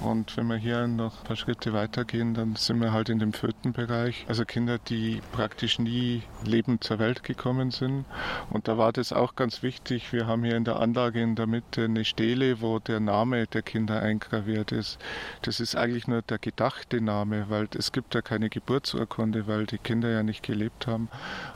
[0.00, 3.32] Und wenn wir hier noch ein paar Schritte weitergehen, dann sind wir halt in dem
[3.32, 4.24] vierten Bereich.
[4.26, 8.06] Also Kinder, die praktisch nie lebend zur Welt gekommen sind.
[8.50, 10.12] Und da war das auch ganz wichtig.
[10.12, 13.62] Wir haben hier in der Anlage in der Mitte eine Stele, wo der Name der
[13.62, 14.98] Kinder eingraviert ist.
[15.42, 19.78] Das ist eigentlich nur der gedachte Name, weil es gibt ja keine Geburtsurkunde, weil die
[19.78, 21.08] Kinder ja nicht gelebt haben.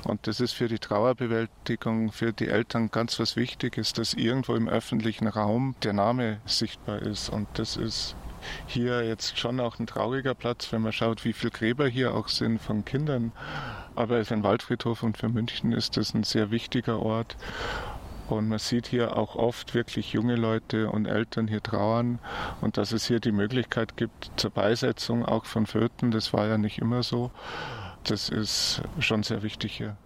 [0.05, 4.55] Und das ist für die Trauerbewältigung Entwicklung für die Eltern ganz was Wichtiges, dass irgendwo
[4.55, 7.31] im öffentlichen Raum der Name sichtbar ist.
[7.31, 8.15] Und das ist
[8.67, 12.29] hier jetzt schon auch ein trauriger Platz, wenn man schaut, wie viele Gräber hier auch
[12.29, 13.33] sind von Kindern.
[13.95, 17.37] Aber für den Waldfriedhof und für München ist das ein sehr wichtiger Ort.
[18.29, 22.19] Und man sieht hier auch oft wirklich junge Leute und Eltern hier trauern
[22.61, 26.11] und dass es hier die Möglichkeit gibt zur Beisetzung auch von Föten.
[26.11, 27.31] Das war ja nicht immer so.
[28.05, 29.97] Das ist schon sehr wichtig hier.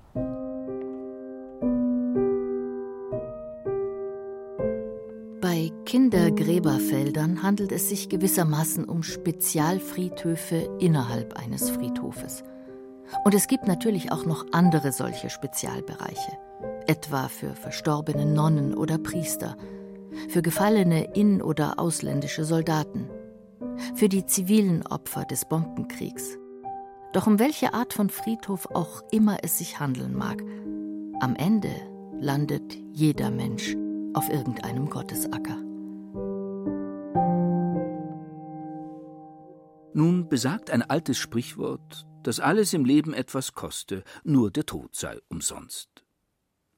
[5.85, 12.45] Kindergräberfeldern handelt es sich gewissermaßen um Spezialfriedhöfe innerhalb eines Friedhofes.
[13.25, 16.39] Und es gibt natürlich auch noch andere solche Spezialbereiche,
[16.87, 19.57] etwa für verstorbene Nonnen oder Priester,
[20.29, 23.09] für gefallene in- oder ausländische Soldaten,
[23.95, 26.39] für die zivilen Opfer des Bombenkriegs.
[27.13, 30.43] Doch um welche Art von Friedhof auch immer es sich handeln mag,
[31.21, 31.71] am Ende
[32.19, 33.77] landet jeder Mensch
[34.15, 35.72] auf irgendeinem Gottesacker.
[39.95, 45.19] Nun besagt ein altes Sprichwort, dass alles im Leben etwas koste, nur der Tod sei
[45.29, 45.89] umsonst.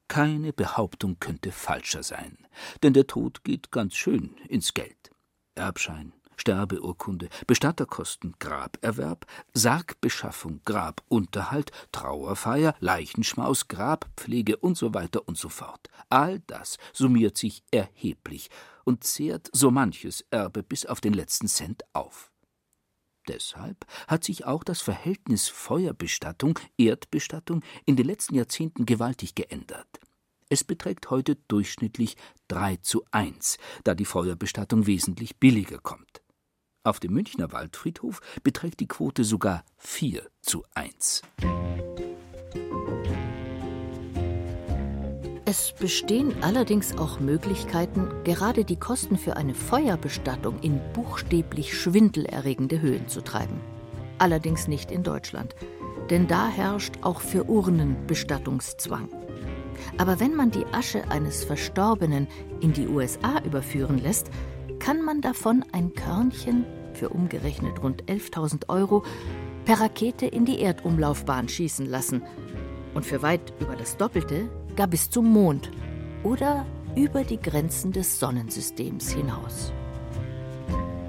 [0.08, 2.36] Keine Behauptung könnte falscher sein,
[2.82, 5.10] denn der Tod geht ganz schön ins Geld.
[5.54, 15.88] Erbschein, Sterbeurkunde, Bestatterkosten, Graberwerb, Sargbeschaffung, Grabunterhalt, Trauerfeier, Leichenschmaus, Grabpflege und so weiter und so fort.
[16.10, 18.50] All das summiert sich erheblich
[18.82, 22.33] und zehrt so manches Erbe bis auf den letzten Cent auf.
[23.28, 29.88] Deshalb hat sich auch das Verhältnis Feuerbestattung Erdbestattung in den letzten Jahrzehnten gewaltig geändert.
[30.50, 32.16] Es beträgt heute durchschnittlich
[32.48, 36.22] 3 zu 1, da die Feuerbestattung wesentlich billiger kommt.
[36.84, 41.22] Auf dem Münchner Waldfriedhof beträgt die Quote sogar 4 zu 1.
[45.56, 53.06] Es bestehen allerdings auch Möglichkeiten, gerade die Kosten für eine Feuerbestattung in buchstäblich schwindelerregende Höhen
[53.06, 53.60] zu treiben.
[54.18, 55.54] Allerdings nicht in Deutschland,
[56.10, 59.08] denn da herrscht auch für Urnen Bestattungszwang.
[59.96, 62.26] Aber wenn man die Asche eines Verstorbenen
[62.60, 64.32] in die USA überführen lässt,
[64.80, 69.04] kann man davon ein Körnchen für umgerechnet rund 11.000 Euro
[69.66, 72.24] per Rakete in die Erdumlaufbahn schießen lassen
[72.94, 75.70] und für weit über das Doppelte gar bis zum Mond
[76.22, 76.66] oder
[76.96, 79.72] über die Grenzen des Sonnensystems hinaus.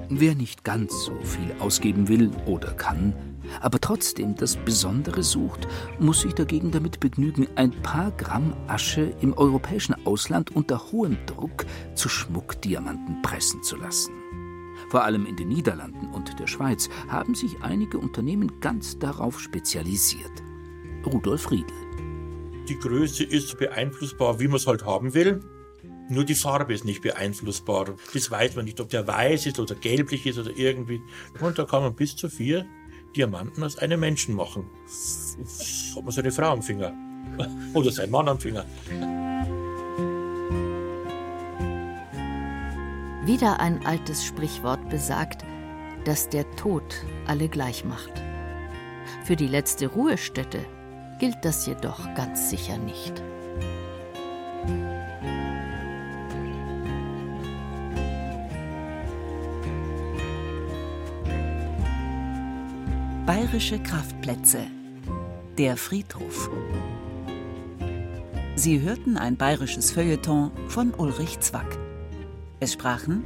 [0.08, 3.14] Wer nicht ganz so viel ausgeben will oder kann,
[3.60, 5.66] aber trotzdem das Besondere sucht,
[5.98, 11.66] muss sich dagegen damit begnügen, ein paar Gramm Asche im europäischen Ausland unter hohem Druck
[11.94, 14.12] zu Schmuckdiamanten pressen zu lassen.
[14.90, 20.42] Vor allem in den Niederlanden und der Schweiz haben sich einige Unternehmen ganz darauf spezialisiert.
[21.04, 21.76] Rudolf Riedel.
[22.68, 25.40] Die Größe ist beeinflussbar, wie man es halt haben will.
[26.08, 27.94] Nur die Farbe ist nicht beeinflussbar.
[28.12, 31.00] Das weiß man nicht, ob der weiß ist oder gelblich ist oder irgendwie.
[31.40, 32.66] Und da kann man bis zu vier
[33.16, 34.66] Diamanten aus einem Menschen machen.
[35.96, 36.92] Hat man seine Frau am Finger.
[37.74, 38.64] Oder sein Mann am Finger.
[43.24, 45.44] Wieder ein altes Sprichwort besagt,
[46.04, 46.84] dass der Tod
[47.26, 48.12] alle gleich macht.
[49.24, 50.60] Für die letzte Ruhestätte
[51.18, 53.22] gilt das jedoch ganz sicher nicht.
[63.26, 64.60] Bayerische Kraftplätze.
[65.58, 66.50] Der Friedhof.
[68.54, 71.78] Sie hörten ein bayerisches Feuilleton von Ulrich Zwack.
[72.60, 73.24] Es sprachen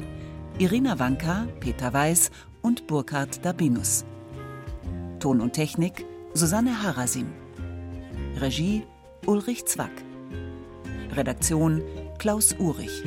[0.59, 2.30] Irina Wanka, Peter Weiß
[2.62, 4.05] und Burkhard Dabinus.
[5.18, 7.39] Ton und Technik Susanne Harasim.
[8.37, 8.85] Regie
[9.26, 9.91] Ulrich Zwack.
[11.14, 11.83] Redaktion
[12.18, 13.03] Klaus Urich.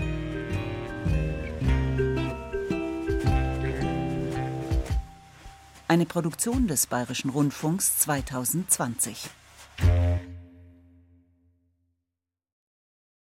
[5.87, 9.29] Eine Produktion des Bayerischen Rundfunks 2020.